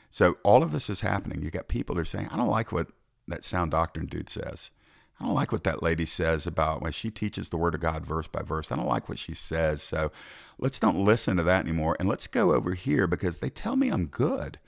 So 0.09 0.37
all 0.43 0.63
of 0.63 0.71
this 0.71 0.89
is 0.89 1.01
happening. 1.01 1.41
You 1.41 1.51
got 1.51 1.67
people 1.67 1.95
that 1.95 2.01
are 2.01 2.05
saying, 2.05 2.29
I 2.31 2.37
don't 2.37 2.49
like 2.49 2.71
what 2.71 2.87
that 3.27 3.43
sound 3.43 3.71
doctrine 3.71 4.05
dude 4.05 4.29
says. 4.29 4.71
I 5.19 5.25
don't 5.25 5.33
like 5.33 5.51
what 5.51 5.63
that 5.63 5.81
lady 5.81 6.05
says 6.05 6.45
about 6.45 6.81
when 6.81 6.91
she 6.91 7.09
teaches 7.09 7.49
the 7.49 7.57
word 7.57 7.73
of 7.73 7.81
God 7.81 8.05
verse 8.05 8.27
by 8.27 8.41
verse. 8.41 8.71
I 8.71 8.75
don't 8.75 8.87
like 8.87 9.07
what 9.07 9.19
she 9.19 9.33
says. 9.33 9.81
So 9.81 10.11
let's 10.59 10.79
don't 10.79 11.03
listen 11.03 11.37
to 11.37 11.43
that 11.43 11.63
anymore. 11.65 11.95
And 11.99 12.09
let's 12.09 12.27
go 12.27 12.53
over 12.53 12.73
here 12.73 13.07
because 13.07 13.39
they 13.39 13.49
tell 13.49 13.75
me 13.77 13.89
I'm 13.89 14.07
good. 14.07 14.59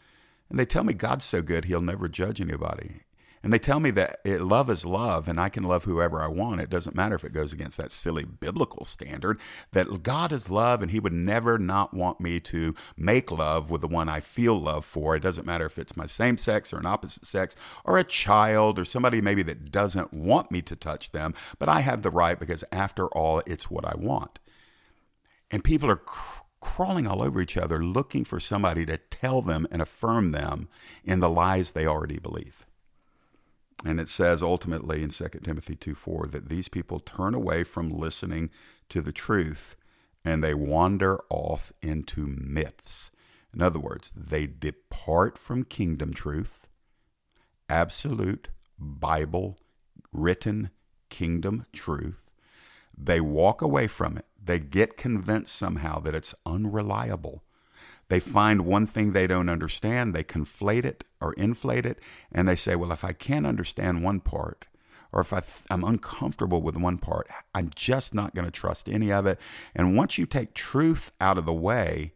And 0.50 0.58
they 0.58 0.66
tell 0.66 0.86
me 0.86 0.94
God's 0.94 1.26
so 1.26 1.42
good, 1.42 1.66
he'll 1.66 1.82
never 1.82 2.08
judge 2.08 2.40
anybody. 2.40 3.02
And 3.48 3.54
they 3.54 3.60
tell 3.60 3.80
me 3.80 3.92
that 3.92 4.20
it, 4.26 4.42
love 4.42 4.70
is 4.70 4.86
love 4.86 5.30
and 5.30 5.40
I 5.40 5.48
can 5.48 5.64
love 5.64 5.86
whoever 5.86 6.22
I 6.22 6.28
want. 6.28 6.60
It 6.60 6.70
doesn't 6.70 6.98
matter 6.98 7.16
if 7.16 7.24
it 7.24 7.32
goes 7.32 7.54
against 7.54 7.78
that 7.78 7.94
silly 7.94 8.26
biblical 8.26 8.84
standard 8.84 9.40
that 9.72 10.04
God 10.04 10.34
is 10.34 10.50
love 10.50 10.82
and 10.82 10.92
he 10.92 11.00
would 11.00 11.14
never 11.14 11.58
not 11.58 11.94
want 11.94 12.20
me 12.20 12.42
to 12.42 12.76
make 12.98 13.32
love 13.32 13.72
with 13.72 13.80
the 13.80 13.88
one 13.88 14.10
I 14.10 14.20
feel 14.20 14.60
love 14.60 14.84
for. 14.84 15.16
It 15.16 15.22
doesn't 15.22 15.48
matter 15.48 15.66
if 15.66 15.80
it's 15.80 15.96
my 15.96 16.08
same 16.08 16.36
sex 16.36 16.74
or 16.74 16.78
an 16.78 16.86
opposite 16.86 17.26
sex 17.26 17.56
or 17.86 17.98
a 17.98 18.04
child 18.04 18.78
or 18.78 18.84
somebody 18.84 19.22
maybe 19.22 19.44
that 19.44 19.72
doesn't 19.72 20.12
want 20.12 20.52
me 20.52 20.62
to 20.64 20.76
touch 20.76 21.14
them, 21.14 21.34
but 21.58 21.70
I 21.70 21.80
have 21.80 22.02
the 22.02 22.12
right 22.12 22.38
because 22.38 22.66
after 22.74 23.08
all, 23.08 23.42
it's 23.46 23.72
what 23.72 23.86
I 23.86 23.96
want. 23.96 24.40
And 25.50 25.64
people 25.64 25.90
are 25.90 25.96
cr- 25.96 26.42
crawling 26.60 27.08
all 27.08 27.24
over 27.24 27.40
each 27.40 27.56
other 27.56 27.82
looking 27.82 28.26
for 28.26 28.42
somebody 28.42 28.86
to 28.88 28.98
tell 28.98 29.42
them 29.42 29.66
and 29.72 29.82
affirm 29.82 30.34
them 30.34 30.68
in 31.06 31.22
the 31.22 31.30
lies 31.30 31.72
they 31.72 31.86
already 31.86 32.20
believe. 32.20 32.67
And 33.86 34.00
it 34.00 34.10
says 34.10 34.42
ultimately 34.42 35.04
in 35.04 35.10
2 35.10 35.28
Timothy 35.44 35.76
2 35.76 35.94
4 35.94 36.28
that 36.28 36.50
these 36.50 36.68
people 36.68 37.00
turn 37.00 37.34
away 37.34 37.64
from 37.64 37.90
listening 37.90 38.50
to 38.90 39.02
the 39.02 39.12
truth 39.12 39.76
and 40.26 40.44
they 40.44 40.54
wander 40.54 41.20
off 41.30 41.72
into 41.82 42.28
myths. 42.28 43.12
In 43.54 43.62
other 43.62 43.80
words, 43.80 44.12
they 44.16 44.46
depart 44.46 45.38
from 45.38 45.64
kingdom 45.64 46.14
truth, 46.14 46.68
absolute 47.70 48.50
Bible 48.78 49.58
written 50.12 50.72
kingdom 51.10 51.66
truth. 51.72 52.32
They 52.98 53.22
walk 53.22 53.62
away 53.62 53.88
from 53.88 54.18
it. 54.18 54.26
They 54.44 54.60
get 54.60 54.98
convinced 54.98 55.56
somehow 55.56 56.00
that 56.00 56.16
it's 56.16 56.36
unreliable 56.46 57.44
they 58.10 58.20
find 58.20 58.62
one 58.66 58.88
thing 58.88 59.12
they 59.12 59.28
don't 59.28 59.50
understand, 59.50 60.14
they 60.14 60.24
conflate 60.24 60.86
it 60.86 61.04
or 61.20 61.34
inflate 61.34 61.86
it, 61.86 62.00
and 62.32 62.48
they 62.48 62.56
say, 62.56 62.76
well, 62.76 62.92
if 62.92 63.04
I 63.04 63.12
can't 63.12 63.46
understand 63.46 64.04
one 64.04 64.22
part, 64.22 64.66
or 65.12 65.22
if 65.22 65.34
I 65.34 65.42
am 65.70 65.84
uncomfortable 65.84 66.62
with 66.62 66.78
one 66.78 66.98
part, 66.98 67.28
I'm 67.54 67.72
just 67.76 68.14
not 68.14 68.36
going 68.36 68.46
to 68.46 68.52
trust 68.52 68.90
any 68.90 69.12
of 69.12 69.26
it. 69.26 69.40
And 69.76 69.96
once 69.96 70.18
you 70.18 70.26
take 70.26 70.54
truth 70.54 71.12
out 71.20 71.38
of 71.38 71.46
the 71.46 71.54
way, 71.54 72.14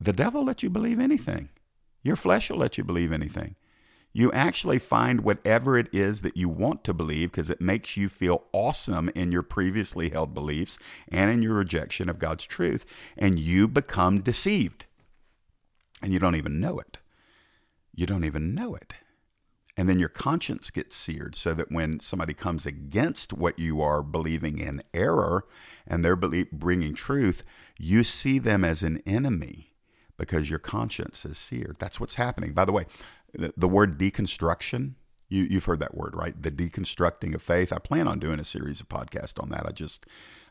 the 0.00 0.12
devil 0.12 0.44
lets 0.44 0.62
you 0.62 0.70
believe 0.70 1.00
anything. 1.00 1.50
Your 2.02 2.16
flesh 2.16 2.50
will 2.50 2.58
let 2.58 2.76
you 2.76 2.84
believe 2.84 3.12
anything. 3.12 3.56
You 4.12 4.30
actually 4.30 4.78
find 4.78 5.22
whatever 5.22 5.76
it 5.76 5.92
is 5.92 6.22
that 6.22 6.36
you 6.36 6.48
want 6.48 6.84
to 6.84 6.94
believe 6.94 7.32
because 7.32 7.50
it 7.50 7.60
makes 7.60 7.96
you 7.96 8.08
feel 8.08 8.44
awesome 8.52 9.08
in 9.08 9.32
your 9.32 9.42
previously 9.42 10.10
held 10.10 10.34
beliefs 10.34 10.78
and 11.08 11.32
in 11.32 11.42
your 11.42 11.54
rejection 11.54 12.08
of 12.08 12.20
God's 12.20 12.46
truth, 12.46 12.84
and 13.18 13.40
you 13.40 13.66
become 13.66 14.20
deceived 14.20 14.86
and 16.04 16.12
you 16.12 16.18
don't 16.18 16.34
even 16.34 16.60
know 16.60 16.78
it. 16.78 16.98
You 17.94 18.04
don't 18.04 18.24
even 18.24 18.54
know 18.54 18.74
it. 18.74 18.92
And 19.74 19.88
then 19.88 19.98
your 19.98 20.10
conscience 20.10 20.70
gets 20.70 20.94
seared 20.94 21.34
so 21.34 21.54
that 21.54 21.72
when 21.72 21.98
somebody 21.98 22.34
comes 22.34 22.66
against 22.66 23.32
what 23.32 23.58
you 23.58 23.80
are 23.80 24.02
believing 24.02 24.58
in 24.58 24.82
error 24.92 25.46
and 25.86 26.04
they're 26.04 26.14
bringing 26.14 26.94
truth, 26.94 27.42
you 27.78 28.04
see 28.04 28.38
them 28.38 28.64
as 28.64 28.82
an 28.82 29.02
enemy 29.06 29.72
because 30.18 30.50
your 30.50 30.58
conscience 30.58 31.24
is 31.24 31.38
seared. 31.38 31.76
That's 31.78 31.98
what's 31.98 32.16
happening. 32.16 32.52
By 32.52 32.66
the 32.66 32.72
way, 32.72 32.84
the, 33.32 33.54
the 33.56 33.66
word 33.66 33.98
deconstruction, 33.98 34.96
you, 35.30 35.44
you've 35.44 35.64
heard 35.64 35.80
that 35.80 35.96
word, 35.96 36.14
right? 36.14 36.40
The 36.40 36.50
deconstructing 36.50 37.34
of 37.34 37.40
faith. 37.40 37.72
I 37.72 37.78
plan 37.78 38.08
on 38.08 38.18
doing 38.18 38.38
a 38.38 38.44
series 38.44 38.82
of 38.82 38.90
podcasts 38.90 39.42
on 39.42 39.48
that. 39.48 39.64
I 39.64 39.72
just 39.72 40.04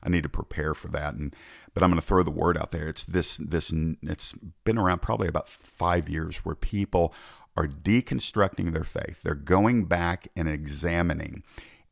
I 0.04 0.10
need 0.10 0.24
to 0.24 0.30
prepare 0.30 0.74
for 0.74 0.90
that. 0.90 1.16
And 1.16 1.36
but 1.74 1.82
I'm 1.82 1.90
going 1.90 2.00
to 2.00 2.06
throw 2.06 2.24
the 2.24 2.32
word 2.32 2.58
out 2.58 2.72
there. 2.72 2.88
It's 2.88 3.06
this 3.06 3.38
this 3.38 3.74
it's 4.04 4.34
been 4.64 4.78
around 4.78 5.02
probably 5.02 5.28
about 5.28 5.50
five 5.50 6.10
years 6.10 6.38
where 6.38 6.56
people 6.56 7.14
are 7.56 7.68
deconstructing 7.68 8.74
their 8.74 8.84
faith. 8.84 9.22
They're 9.24 9.36
going 9.36 9.86
back 9.86 10.28
and 10.36 10.50
examining 10.50 11.44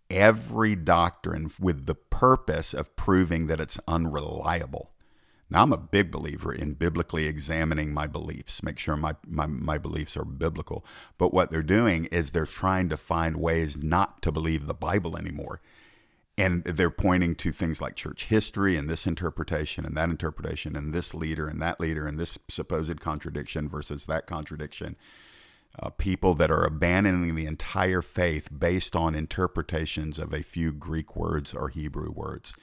every 0.10 0.76
doctrine 0.76 1.52
with 1.60 1.86
the 1.86 1.96
purpose 1.96 2.74
of 2.74 2.96
proving 2.96 3.48
that 3.48 3.60
it's 3.60 3.80
unreliable. 3.88 4.92
Now, 5.50 5.64
I'm 5.64 5.74
a 5.74 5.78
big 5.78 6.12
believer 6.12 6.54
in 6.54 6.76
biblically 6.76 7.26
examining 7.26 7.94
my 7.94 8.08
beliefs, 8.08 8.64
make 8.64 8.80
sure 8.80 8.96
my, 8.96 9.16
my, 9.28 9.46
my 9.46 9.78
beliefs 9.78 10.16
are 10.16 10.24
biblical. 10.24 10.86
But 11.18 11.34
what 11.34 11.52
they're 11.52 11.62
doing 11.62 12.06
is 12.06 12.32
they're 12.32 12.46
trying 12.46 12.88
to 12.88 12.98
find 12.98 13.36
ways 13.36 13.84
not 13.84 14.22
to 14.22 14.32
believe 14.32 14.66
the 14.66 14.74
Bible 14.74 15.18
anymore 15.18 15.62
and 16.42 16.64
they're 16.64 16.90
pointing 16.90 17.36
to 17.36 17.52
things 17.52 17.82
like 17.82 17.96
church 17.96 18.26
history 18.26 18.76
and 18.76 18.90
this 18.90 19.06
interpretation 19.06 19.86
and 19.86 19.96
that 19.96 20.10
interpretation 20.10 20.76
and 20.76 20.92
this 20.92 21.14
leader 21.14 21.48
and 21.48 21.62
that 21.62 21.80
leader 21.80 22.08
and 22.08 22.20
this 22.20 22.40
supposed 22.48 23.00
contradiction 23.00 23.70
versus 23.70 24.08
that 24.08 24.26
contradiction. 24.26 24.96
Uh, 25.80 25.90
people 25.90 26.34
that 26.34 26.50
are 26.50 26.66
abandoning 26.66 27.36
the 27.36 27.46
entire 27.46 28.02
faith 28.02 28.50
based 28.58 28.96
on 28.96 29.14
interpretations 29.14 30.18
of 30.18 30.34
a 30.34 30.42
few 30.42 30.72
Greek 30.72 31.16
words 31.16 31.54
or 31.54 31.70
Hebrew 31.70 32.12
words. 32.12 32.56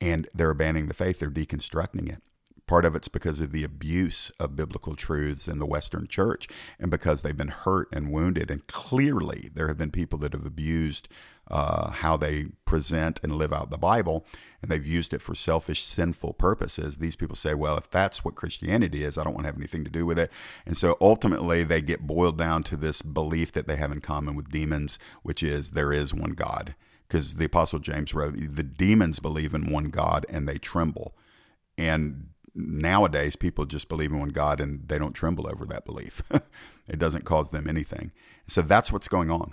And 0.00 0.26
they're 0.34 0.50
abandoning 0.50 0.88
the 0.88 0.94
faith, 0.94 1.18
they're 1.18 1.30
deconstructing 1.30 2.10
it. 2.10 2.22
Part 2.66 2.84
of 2.84 2.96
it's 2.96 3.08
because 3.08 3.40
of 3.40 3.52
the 3.52 3.62
abuse 3.62 4.32
of 4.40 4.56
biblical 4.56 4.96
truths 4.96 5.46
in 5.46 5.58
the 5.58 5.66
Western 5.66 6.08
church 6.08 6.48
and 6.80 6.90
because 6.90 7.22
they've 7.22 7.36
been 7.36 7.48
hurt 7.48 7.88
and 7.92 8.10
wounded. 8.10 8.50
And 8.50 8.66
clearly, 8.66 9.50
there 9.54 9.68
have 9.68 9.78
been 9.78 9.92
people 9.92 10.18
that 10.20 10.32
have 10.32 10.46
abused 10.46 11.08
uh, 11.50 11.90
how 11.90 12.16
they 12.16 12.46
present 12.64 13.20
and 13.22 13.36
live 13.36 13.52
out 13.52 13.70
the 13.70 13.78
Bible, 13.78 14.26
and 14.60 14.70
they've 14.70 14.86
used 14.86 15.14
it 15.14 15.20
for 15.20 15.34
selfish, 15.34 15.82
sinful 15.82 16.34
purposes. 16.34 16.96
These 16.96 17.16
people 17.16 17.36
say, 17.36 17.54
well, 17.54 17.76
if 17.76 17.90
that's 17.90 18.24
what 18.24 18.34
Christianity 18.34 19.04
is, 19.04 19.16
I 19.16 19.24
don't 19.24 19.34
want 19.34 19.44
to 19.44 19.48
have 19.48 19.56
anything 19.56 19.84
to 19.84 19.90
do 19.90 20.04
with 20.04 20.18
it. 20.18 20.32
And 20.64 20.76
so 20.76 20.96
ultimately, 21.00 21.62
they 21.62 21.80
get 21.80 22.06
boiled 22.06 22.38
down 22.38 22.62
to 22.64 22.76
this 22.76 23.02
belief 23.02 23.52
that 23.52 23.66
they 23.66 23.76
have 23.76 23.92
in 23.92 24.00
common 24.00 24.34
with 24.34 24.50
demons, 24.50 24.98
which 25.22 25.42
is 25.42 25.72
there 25.72 25.92
is 25.92 26.12
one 26.12 26.30
God. 26.30 26.74
Because 27.06 27.36
the 27.36 27.44
Apostle 27.44 27.78
James 27.78 28.14
wrote, 28.14 28.34
the 28.36 28.64
demons 28.64 29.20
believe 29.20 29.54
in 29.54 29.70
one 29.70 29.90
God 29.90 30.26
and 30.28 30.48
they 30.48 30.58
tremble. 30.58 31.14
And 31.78 32.30
nowadays 32.52 33.36
people 33.36 33.64
just 33.64 33.88
believe 33.88 34.10
in 34.10 34.18
one 34.18 34.30
God 34.30 34.60
and 34.60 34.88
they 34.88 34.98
don't 34.98 35.12
tremble 35.12 35.46
over 35.46 35.64
that 35.66 35.84
belief. 35.84 36.22
it 36.88 36.98
doesn't 36.98 37.24
cause 37.24 37.50
them 37.50 37.68
anything. 37.68 38.10
So 38.48 38.62
that's 38.62 38.90
what's 38.90 39.06
going 39.08 39.30
on. 39.30 39.52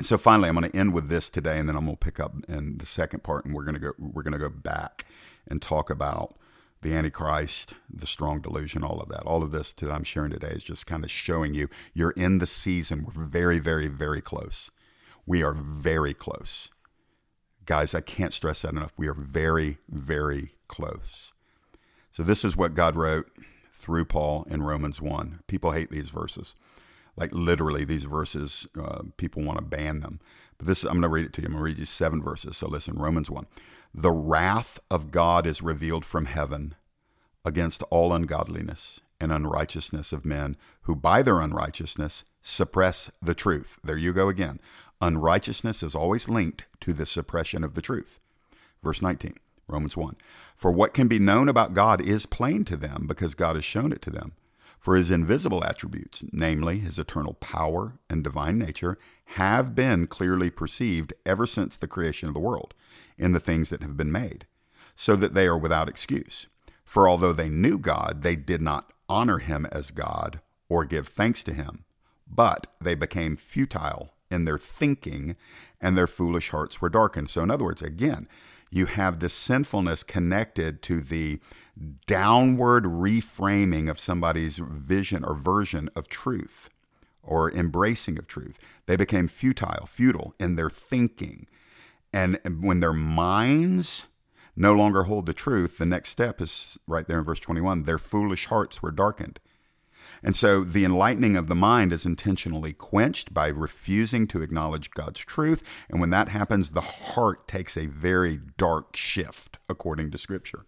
So 0.00 0.18
finally, 0.18 0.48
I'm 0.48 0.56
going 0.56 0.70
to 0.70 0.76
end 0.76 0.92
with 0.92 1.08
this 1.08 1.30
today, 1.30 1.58
and 1.58 1.68
then 1.68 1.76
I'm 1.76 1.84
going 1.84 1.96
to 1.96 2.04
pick 2.04 2.18
up 2.18 2.34
in 2.48 2.78
the 2.78 2.86
second 2.86 3.22
part, 3.22 3.44
and 3.44 3.54
we're 3.54 3.64
going 3.64 3.74
to 3.74 3.80
go 3.80 3.92
we're 3.98 4.24
going 4.24 4.32
to 4.32 4.38
go 4.38 4.48
back 4.48 5.06
and 5.46 5.62
talk 5.62 5.88
about 5.88 6.36
the 6.82 6.92
Antichrist, 6.92 7.74
the 7.88 8.06
strong 8.06 8.40
delusion, 8.40 8.82
all 8.82 9.00
of 9.00 9.08
that. 9.08 9.22
All 9.22 9.42
of 9.42 9.52
this 9.52 9.72
that 9.72 9.90
I'm 9.90 10.04
sharing 10.04 10.30
today 10.32 10.48
is 10.48 10.62
just 10.64 10.86
kind 10.86 11.04
of 11.04 11.10
showing 11.10 11.54
you 11.54 11.68
you're 11.94 12.10
in 12.10 12.38
the 12.38 12.46
season. 12.46 13.04
We're 13.06 13.24
very, 13.24 13.58
very, 13.58 13.88
very 13.88 14.20
close. 14.20 14.70
We 15.26 15.42
are 15.42 15.54
very 15.54 16.12
close. 16.12 16.70
Guys, 17.64 17.94
I 17.94 18.00
can't 18.02 18.32
stress 18.32 18.62
that 18.62 18.72
enough. 18.72 18.92
We 18.96 19.08
are 19.08 19.14
very, 19.14 19.78
very 19.88 20.54
close. 20.68 21.32
So, 22.10 22.22
this 22.22 22.44
is 22.44 22.56
what 22.56 22.74
God 22.74 22.96
wrote 22.96 23.30
through 23.72 24.04
Paul 24.06 24.46
in 24.50 24.62
Romans 24.62 25.00
1. 25.00 25.40
People 25.46 25.70
hate 25.70 25.90
these 25.90 26.10
verses. 26.10 26.56
Like, 27.16 27.30
literally, 27.32 27.84
these 27.84 28.04
verses, 28.04 28.66
uh, 28.80 29.02
people 29.16 29.42
want 29.42 29.58
to 29.58 29.64
ban 29.64 30.00
them. 30.00 30.18
But 30.58 30.66
this, 30.66 30.84
I'm 30.84 30.92
going 30.92 31.02
to 31.02 31.08
read 31.08 31.26
it 31.26 31.32
to 31.34 31.42
you. 31.42 31.46
I'm 31.46 31.52
going 31.52 31.60
to 31.60 31.64
read 31.64 31.78
you 31.78 31.84
seven 31.84 32.22
verses. 32.22 32.56
So, 32.56 32.68
listen 32.68 32.96
Romans 32.96 33.30
1. 33.30 33.46
The 33.94 34.10
wrath 34.10 34.80
of 34.90 35.10
God 35.10 35.46
is 35.46 35.62
revealed 35.62 36.04
from 36.04 36.26
heaven 36.26 36.74
against 37.44 37.82
all 37.84 38.12
ungodliness 38.12 39.00
and 39.20 39.30
unrighteousness 39.30 40.12
of 40.12 40.24
men 40.24 40.56
who 40.82 40.96
by 40.96 41.22
their 41.22 41.40
unrighteousness 41.40 42.24
suppress 42.42 43.10
the 43.22 43.34
truth. 43.34 43.78
There 43.84 43.96
you 43.96 44.12
go 44.12 44.28
again. 44.28 44.60
Unrighteousness 45.00 45.82
is 45.82 45.94
always 45.94 46.28
linked 46.28 46.64
to 46.80 46.92
the 46.92 47.06
suppression 47.06 47.62
of 47.64 47.74
the 47.74 47.82
truth. 47.82 48.20
Verse 48.82 49.00
19, 49.00 49.34
Romans 49.68 49.96
1. 49.96 50.16
For 50.56 50.72
what 50.72 50.94
can 50.94 51.08
be 51.08 51.18
known 51.18 51.48
about 51.48 51.74
God 51.74 52.00
is 52.00 52.26
plain 52.26 52.64
to 52.64 52.76
them 52.76 53.06
because 53.06 53.34
God 53.34 53.56
has 53.56 53.64
shown 53.64 53.92
it 53.92 54.02
to 54.02 54.10
them. 54.10 54.32
For 54.84 54.96
his 54.96 55.10
invisible 55.10 55.64
attributes, 55.64 56.24
namely 56.30 56.80
his 56.80 56.98
eternal 56.98 57.32
power 57.32 57.94
and 58.10 58.22
divine 58.22 58.58
nature, 58.58 58.98
have 59.28 59.74
been 59.74 60.06
clearly 60.06 60.50
perceived 60.50 61.14
ever 61.24 61.46
since 61.46 61.78
the 61.78 61.88
creation 61.88 62.28
of 62.28 62.34
the 62.34 62.40
world 62.40 62.74
in 63.16 63.32
the 63.32 63.40
things 63.40 63.70
that 63.70 63.80
have 63.80 63.96
been 63.96 64.12
made, 64.12 64.46
so 64.94 65.16
that 65.16 65.32
they 65.32 65.46
are 65.46 65.56
without 65.56 65.88
excuse. 65.88 66.48
For 66.84 67.08
although 67.08 67.32
they 67.32 67.48
knew 67.48 67.78
God, 67.78 68.22
they 68.22 68.36
did 68.36 68.60
not 68.60 68.92
honor 69.08 69.38
him 69.38 69.64
as 69.72 69.90
God 69.90 70.40
or 70.68 70.84
give 70.84 71.08
thanks 71.08 71.42
to 71.44 71.54
him, 71.54 71.86
but 72.30 72.66
they 72.78 72.94
became 72.94 73.38
futile 73.38 74.12
in 74.30 74.44
their 74.44 74.58
thinking, 74.58 75.34
and 75.80 75.96
their 75.96 76.06
foolish 76.06 76.50
hearts 76.50 76.82
were 76.82 76.90
darkened. 76.90 77.30
So, 77.30 77.42
in 77.42 77.50
other 77.50 77.64
words, 77.64 77.80
again, 77.80 78.28
you 78.70 78.84
have 78.84 79.20
this 79.20 79.32
sinfulness 79.32 80.04
connected 80.04 80.82
to 80.82 81.00
the 81.00 81.40
downward 82.06 82.84
reframing 82.84 83.90
of 83.90 83.98
somebody's 83.98 84.58
vision 84.58 85.24
or 85.24 85.34
version 85.34 85.90
of 85.96 86.08
truth 86.08 86.70
or 87.22 87.50
embracing 87.52 88.18
of 88.18 88.26
truth. 88.26 88.58
They 88.86 88.96
became 88.96 89.28
futile, 89.28 89.86
futile 89.86 90.34
in 90.38 90.56
their 90.56 90.70
thinking. 90.70 91.46
And 92.12 92.38
when 92.60 92.80
their 92.80 92.92
minds 92.92 94.06
no 94.56 94.74
longer 94.74 95.04
hold 95.04 95.26
the 95.26 95.34
truth, 95.34 95.78
the 95.78 95.86
next 95.86 96.10
step 96.10 96.40
is 96.40 96.78
right 96.86 97.06
there 97.08 97.18
in 97.18 97.24
verse 97.24 97.40
21 97.40 97.84
their 97.84 97.98
foolish 97.98 98.46
hearts 98.46 98.82
were 98.82 98.92
darkened. 98.92 99.40
And 100.22 100.34
so 100.34 100.64
the 100.64 100.84
enlightening 100.84 101.36
of 101.36 101.48
the 101.48 101.54
mind 101.54 101.92
is 101.92 102.06
intentionally 102.06 102.72
quenched 102.72 103.34
by 103.34 103.48
refusing 103.48 104.26
to 104.28 104.42
acknowledge 104.42 104.90
God's 104.90 105.20
truth. 105.20 105.62
And 105.90 106.00
when 106.00 106.10
that 106.10 106.28
happens, 106.28 106.70
the 106.70 106.80
heart 106.80 107.46
takes 107.46 107.76
a 107.76 107.86
very 107.86 108.38
dark 108.56 108.96
shift, 108.96 109.58
according 109.68 110.12
to 110.12 110.18
Scripture. 110.18 110.64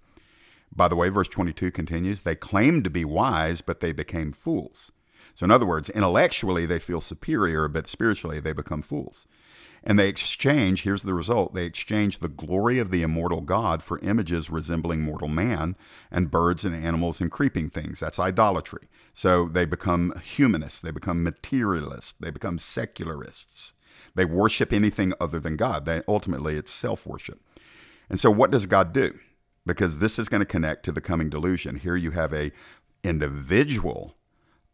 By 0.76 0.88
the 0.88 0.96
way, 0.96 1.08
verse 1.08 1.28
22 1.28 1.70
continues 1.70 2.22
they 2.22 2.36
claimed 2.36 2.84
to 2.84 2.90
be 2.90 3.04
wise, 3.04 3.62
but 3.62 3.80
they 3.80 3.92
became 3.92 4.32
fools. 4.32 4.92
So, 5.34 5.44
in 5.44 5.50
other 5.50 5.66
words, 5.66 5.90
intellectually 5.90 6.66
they 6.66 6.78
feel 6.78 7.00
superior, 7.00 7.68
but 7.68 7.88
spiritually 7.88 8.40
they 8.40 8.52
become 8.52 8.82
fools. 8.82 9.26
And 9.82 9.98
they 9.98 10.08
exchange, 10.08 10.82
here's 10.82 11.04
the 11.04 11.14
result 11.14 11.54
they 11.54 11.64
exchange 11.64 12.18
the 12.18 12.28
glory 12.28 12.78
of 12.78 12.90
the 12.90 13.02
immortal 13.02 13.40
God 13.40 13.82
for 13.82 14.00
images 14.00 14.50
resembling 14.50 15.00
mortal 15.00 15.28
man 15.28 15.76
and 16.10 16.30
birds 16.30 16.64
and 16.64 16.74
animals 16.74 17.20
and 17.20 17.30
creeping 17.30 17.70
things. 17.70 18.00
That's 18.00 18.18
idolatry. 18.18 18.88
So 19.14 19.46
they 19.46 19.64
become 19.64 20.20
humanists, 20.22 20.80
they 20.80 20.90
become 20.90 21.22
materialists, 21.22 22.14
they 22.14 22.30
become 22.30 22.58
secularists. 22.58 23.74
They 24.14 24.24
worship 24.24 24.72
anything 24.72 25.12
other 25.20 25.38
than 25.38 25.56
God. 25.56 25.84
They, 25.84 26.02
ultimately, 26.08 26.56
it's 26.56 26.72
self 26.72 27.06
worship. 27.06 27.40
And 28.08 28.18
so, 28.18 28.30
what 28.30 28.50
does 28.50 28.66
God 28.66 28.92
do? 28.92 29.18
Because 29.66 29.98
this 29.98 30.18
is 30.18 30.28
going 30.28 30.40
to 30.40 30.46
connect 30.46 30.84
to 30.84 30.92
the 30.92 31.00
coming 31.00 31.28
delusion. 31.28 31.76
Here 31.76 31.96
you 31.96 32.12
have 32.12 32.32
a 32.32 32.52
individual 33.02 34.14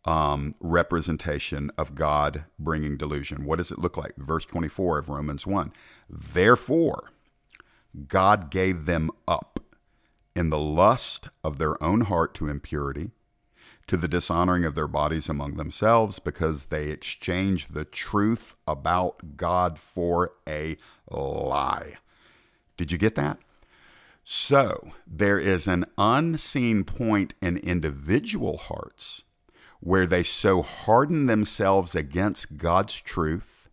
um, 0.04 0.54
representation 0.60 1.70
of 1.78 1.94
God 1.94 2.44
bringing 2.58 2.96
delusion. 2.96 3.44
What 3.44 3.56
does 3.56 3.70
it 3.70 3.78
look 3.78 3.96
like? 3.96 4.16
Verse 4.16 4.44
24 4.44 4.98
of 4.98 5.08
Romans 5.08 5.46
1. 5.46 5.72
Therefore, 6.08 7.10
God 8.08 8.50
gave 8.50 8.86
them 8.86 9.10
up 9.28 9.60
in 10.34 10.50
the 10.50 10.58
lust 10.58 11.28
of 11.44 11.58
their 11.58 11.82
own 11.82 12.02
heart 12.02 12.34
to 12.34 12.48
impurity, 12.48 13.10
to 13.86 13.96
the 13.96 14.08
dishonoring 14.08 14.64
of 14.64 14.74
their 14.74 14.88
bodies 14.88 15.28
among 15.28 15.56
themselves, 15.56 16.18
because 16.18 16.66
they 16.66 16.88
exchanged 16.88 17.74
the 17.74 17.84
truth 17.84 18.54
about 18.66 19.36
God 19.36 19.78
for 19.78 20.32
a 20.48 20.76
lie. 21.10 21.94
Did 22.76 22.90
you 22.90 22.98
get 22.98 23.14
that? 23.16 23.38
So, 24.24 24.92
there 25.06 25.38
is 25.38 25.66
an 25.66 25.84
unseen 25.98 26.84
point 26.84 27.34
in 27.42 27.56
individual 27.56 28.56
hearts 28.56 29.24
where 29.80 30.06
they 30.06 30.22
so 30.22 30.62
harden 30.62 31.26
themselves 31.26 31.96
against 31.96 32.56
God's 32.56 33.00
truth 33.00 33.68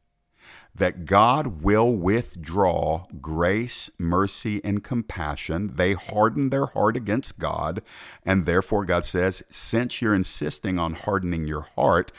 that 0.74 1.06
God 1.06 1.62
will 1.62 1.94
withdraw 1.94 3.04
grace, 3.22 3.92
mercy, 4.00 4.60
and 4.64 4.84
compassion. 4.84 5.76
They 5.76 5.94
harden 5.94 6.50
their 6.50 6.68
heart 6.68 6.98
against 6.98 7.38
God, 7.38 7.84
and 8.26 8.46
therefore 8.46 8.86
God 8.86 9.06
says, 9.06 9.44
Since 9.50 10.02
you're 10.02 10.16
insisting 10.16 10.80
on 10.80 10.94
hardening 10.94 11.46
your 11.46 11.68
heart, 11.76 12.12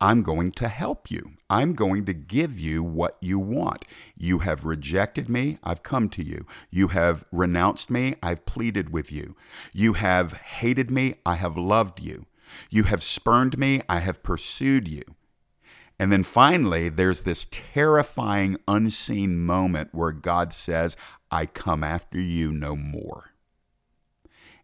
I'm 0.00 0.22
going 0.22 0.52
to 0.52 0.68
help 0.68 1.10
you. 1.10 1.37
I'm 1.50 1.74
going 1.74 2.04
to 2.04 2.12
give 2.12 2.58
you 2.58 2.82
what 2.82 3.16
you 3.20 3.38
want. 3.38 3.84
You 4.16 4.40
have 4.40 4.66
rejected 4.66 5.28
me, 5.28 5.58
I've 5.64 5.82
come 5.82 6.08
to 6.10 6.22
you. 6.22 6.46
You 6.70 6.88
have 6.88 7.24
renounced 7.32 7.90
me, 7.90 8.16
I've 8.22 8.44
pleaded 8.44 8.92
with 8.92 9.10
you. 9.10 9.34
You 9.72 9.94
have 9.94 10.34
hated 10.34 10.90
me, 10.90 11.14
I 11.24 11.36
have 11.36 11.56
loved 11.56 12.00
you. 12.00 12.26
You 12.70 12.84
have 12.84 13.02
spurned 13.02 13.56
me, 13.58 13.80
I 13.88 14.00
have 14.00 14.22
pursued 14.22 14.88
you. 14.88 15.02
And 15.98 16.12
then 16.12 16.22
finally, 16.22 16.88
there's 16.88 17.24
this 17.24 17.46
terrifying, 17.50 18.56
unseen 18.68 19.38
moment 19.38 19.90
where 19.92 20.12
God 20.12 20.52
says, 20.52 20.96
I 21.30 21.46
come 21.46 21.82
after 21.82 22.20
you 22.20 22.52
no 22.52 22.76
more. 22.76 23.32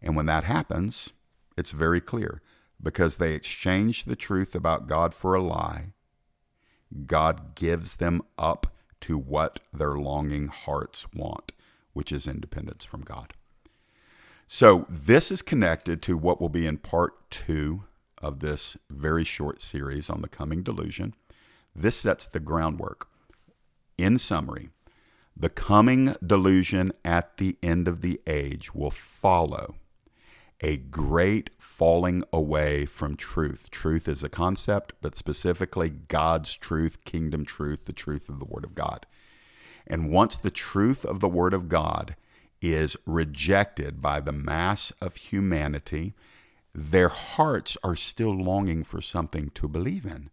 And 0.00 0.14
when 0.14 0.26
that 0.26 0.44
happens, 0.44 1.12
it's 1.56 1.72
very 1.72 2.00
clear 2.00 2.42
because 2.80 3.16
they 3.16 3.32
exchange 3.34 4.04
the 4.04 4.16
truth 4.16 4.54
about 4.54 4.86
God 4.86 5.14
for 5.14 5.34
a 5.34 5.42
lie, 5.42 5.92
God 7.06 7.54
gives 7.54 7.96
them 7.96 8.22
up 8.38 8.68
to 9.00 9.18
what 9.18 9.60
their 9.72 9.94
longing 9.94 10.48
hearts 10.48 11.06
want, 11.12 11.52
which 11.92 12.12
is 12.12 12.26
independence 12.26 12.84
from 12.84 13.02
God. 13.02 13.34
So, 14.46 14.86
this 14.88 15.30
is 15.30 15.42
connected 15.42 16.02
to 16.02 16.16
what 16.16 16.40
will 16.40 16.48
be 16.48 16.66
in 16.66 16.78
part 16.78 17.30
two 17.30 17.84
of 18.18 18.40
this 18.40 18.76
very 18.90 19.24
short 19.24 19.60
series 19.60 20.08
on 20.08 20.22
the 20.22 20.28
coming 20.28 20.62
delusion. 20.62 21.14
This 21.74 21.96
sets 21.96 22.28
the 22.28 22.40
groundwork. 22.40 23.08
In 23.98 24.18
summary, 24.18 24.70
the 25.36 25.48
coming 25.48 26.14
delusion 26.24 26.92
at 27.04 27.38
the 27.38 27.56
end 27.62 27.88
of 27.88 28.00
the 28.00 28.20
age 28.26 28.74
will 28.74 28.90
follow 28.90 29.74
a 30.60 30.76
great 30.76 31.50
falling 31.58 32.22
away 32.32 32.86
from 32.86 33.16
truth. 33.16 33.70
Truth 33.70 34.08
is 34.08 34.22
a 34.22 34.28
concept, 34.28 34.94
but 35.00 35.16
specifically 35.16 35.90
God's 35.90 36.54
truth, 36.54 37.04
kingdom 37.04 37.44
truth, 37.44 37.84
the 37.84 37.92
truth 37.92 38.28
of 38.28 38.38
the 38.38 38.44
Word 38.44 38.64
of 38.64 38.74
God. 38.74 39.06
And 39.86 40.10
once 40.10 40.36
the 40.36 40.50
truth 40.50 41.04
of 41.04 41.20
the 41.20 41.28
Word 41.28 41.54
of 41.54 41.68
God 41.68 42.16
is 42.62 42.96
rejected 43.04 44.00
by 44.00 44.20
the 44.20 44.32
mass 44.32 44.90
of 45.00 45.16
humanity, 45.16 46.14
their 46.74 47.08
hearts 47.08 47.76
are 47.84 47.96
still 47.96 48.34
longing 48.34 48.84
for 48.84 49.00
something 49.00 49.50
to 49.50 49.68
believe 49.68 50.06
in 50.06 50.30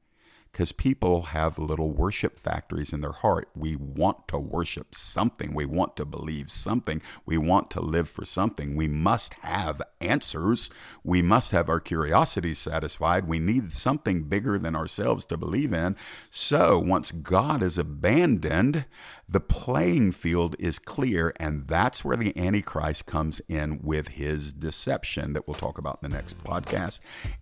because 0.52 0.72
people 0.72 1.22
have 1.24 1.58
little 1.58 1.92
worship 1.92 2.38
factories 2.38 2.92
in 2.92 3.02
their 3.02 3.12
heart. 3.12 3.50
We 3.56 3.76
want 3.76 4.28
to 4.30 4.38
worship 4.38 4.94
something. 4.94 5.54
We 5.54 5.66
want 5.66 5.96
to 5.96 6.06
believe 6.06 6.52
something. 6.52 7.02
We 7.26 7.38
want 7.38 7.70
to 7.72 7.80
live 7.80 8.10
for 8.10 8.26
something. 8.26 8.76
We 8.76 8.88
must 8.88 9.34
have 9.36 9.82
answers. 10.02 10.70
We 11.04 11.22
must 11.22 11.52
have 11.52 11.70
our 11.70 11.80
curiosities 11.80 12.60
satisfied. 12.60 13.28
We 13.28 13.40
need 13.40 13.72
something 13.72 14.24
bigger 14.24 14.60
than 14.60 14.76
ourselves 14.76 15.24
to 15.26 15.38
believe 15.38 15.72
in. 15.72 15.96
So 16.30 16.80
once 16.80 17.12
God 17.12 17.64
is 17.64 17.78
abandoned, 17.78 18.86
the 19.32 19.40
playing 19.40 20.12
field 20.12 20.58
is 20.60 20.78
clear, 20.78 21.34
and 21.38 21.66
that's 21.66 22.04
where 22.04 22.18
the 22.18 22.38
Antichrist 22.38 23.06
comes 23.06 23.40
in 23.48 23.80
with 23.82 24.10
his 24.10 24.52
deception 24.52 25.32
that 25.32 25.47
we'll 25.47 25.56
talk 25.56 25.78
about 25.78 25.99
in 26.04 26.10
the 26.10 26.18
next 26.18 26.43
podcast. 26.43 26.99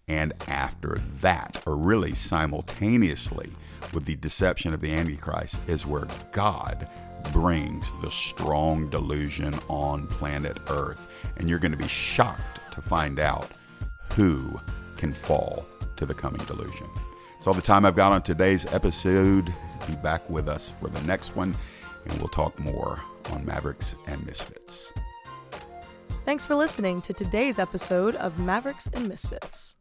And 0.07 0.33
after 0.47 0.99
that, 1.21 1.63
or 1.65 1.75
really 1.75 2.13
simultaneously 2.99 3.49
with 3.93 4.05
the 4.05 4.15
deception 4.17 4.73
of 4.73 4.81
the 4.81 4.93
Antichrist, 4.93 5.59
is 5.67 5.85
where 5.85 6.07
God 6.31 6.87
brings 7.31 7.91
the 8.01 8.11
strong 8.11 8.89
delusion 8.89 9.53
on 9.67 10.07
planet 10.07 10.57
Earth. 10.69 11.07
And 11.37 11.49
you're 11.49 11.59
going 11.59 11.71
to 11.71 11.77
be 11.77 11.87
shocked 11.87 12.59
to 12.73 12.81
find 12.81 13.19
out 13.19 13.57
who 14.13 14.59
can 14.97 15.13
fall 15.13 15.65
to 15.95 16.05
the 16.05 16.13
coming 16.13 16.43
delusion. 16.45 16.87
It's 17.37 17.47
all 17.47 17.53
the 17.53 17.61
time 17.61 17.85
I've 17.85 17.95
got 17.95 18.11
on 18.11 18.21
today's 18.21 18.65
episode. 18.73 19.53
Be 19.87 19.95
back 19.95 20.29
with 20.29 20.49
us 20.49 20.71
for 20.71 20.89
the 20.89 21.01
next 21.03 21.35
one, 21.35 21.55
and 22.05 22.17
we'll 22.19 22.27
talk 22.27 22.59
more 22.59 23.01
on 23.31 23.45
Mavericks 23.45 23.95
and 24.07 24.23
Misfits. 24.25 24.91
Thanks 26.25 26.45
for 26.45 26.53
listening 26.53 27.01
to 27.03 27.13
today's 27.13 27.57
episode 27.59 28.15
of 28.15 28.37
Mavericks 28.39 28.87
and 28.93 29.07
Misfits. 29.07 29.75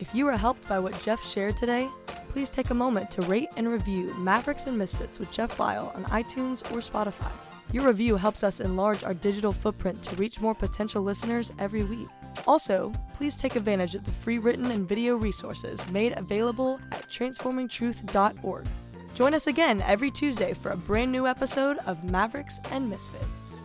If 0.00 0.14
you 0.14 0.26
were 0.26 0.36
helped 0.36 0.68
by 0.68 0.78
what 0.78 1.00
Jeff 1.02 1.24
shared 1.24 1.56
today, 1.56 1.88
please 2.28 2.50
take 2.50 2.70
a 2.70 2.74
moment 2.74 3.10
to 3.12 3.22
rate 3.22 3.48
and 3.56 3.68
review 3.68 4.14
Mavericks 4.14 4.66
and 4.66 4.78
Misfits 4.78 5.18
with 5.18 5.30
Jeff 5.32 5.58
Lyle 5.58 5.92
on 5.94 6.04
iTunes 6.04 6.62
or 6.72 6.78
Spotify. 6.78 7.32
Your 7.72 7.86
review 7.86 8.16
helps 8.16 8.44
us 8.44 8.60
enlarge 8.60 9.02
our 9.02 9.12
digital 9.12 9.52
footprint 9.52 10.02
to 10.04 10.16
reach 10.16 10.40
more 10.40 10.54
potential 10.54 11.02
listeners 11.02 11.52
every 11.58 11.82
week. 11.82 12.08
Also, 12.46 12.92
please 13.14 13.36
take 13.36 13.56
advantage 13.56 13.94
of 13.94 14.04
the 14.04 14.10
free 14.10 14.38
written 14.38 14.70
and 14.70 14.88
video 14.88 15.16
resources 15.16 15.86
made 15.90 16.16
available 16.16 16.80
at 16.92 17.08
transformingtruth.org. 17.08 18.66
Join 19.14 19.34
us 19.34 19.48
again 19.48 19.82
every 19.82 20.12
Tuesday 20.12 20.54
for 20.54 20.70
a 20.70 20.76
brand 20.76 21.10
new 21.10 21.26
episode 21.26 21.78
of 21.86 22.10
Mavericks 22.10 22.60
and 22.70 22.88
Misfits. 22.88 23.57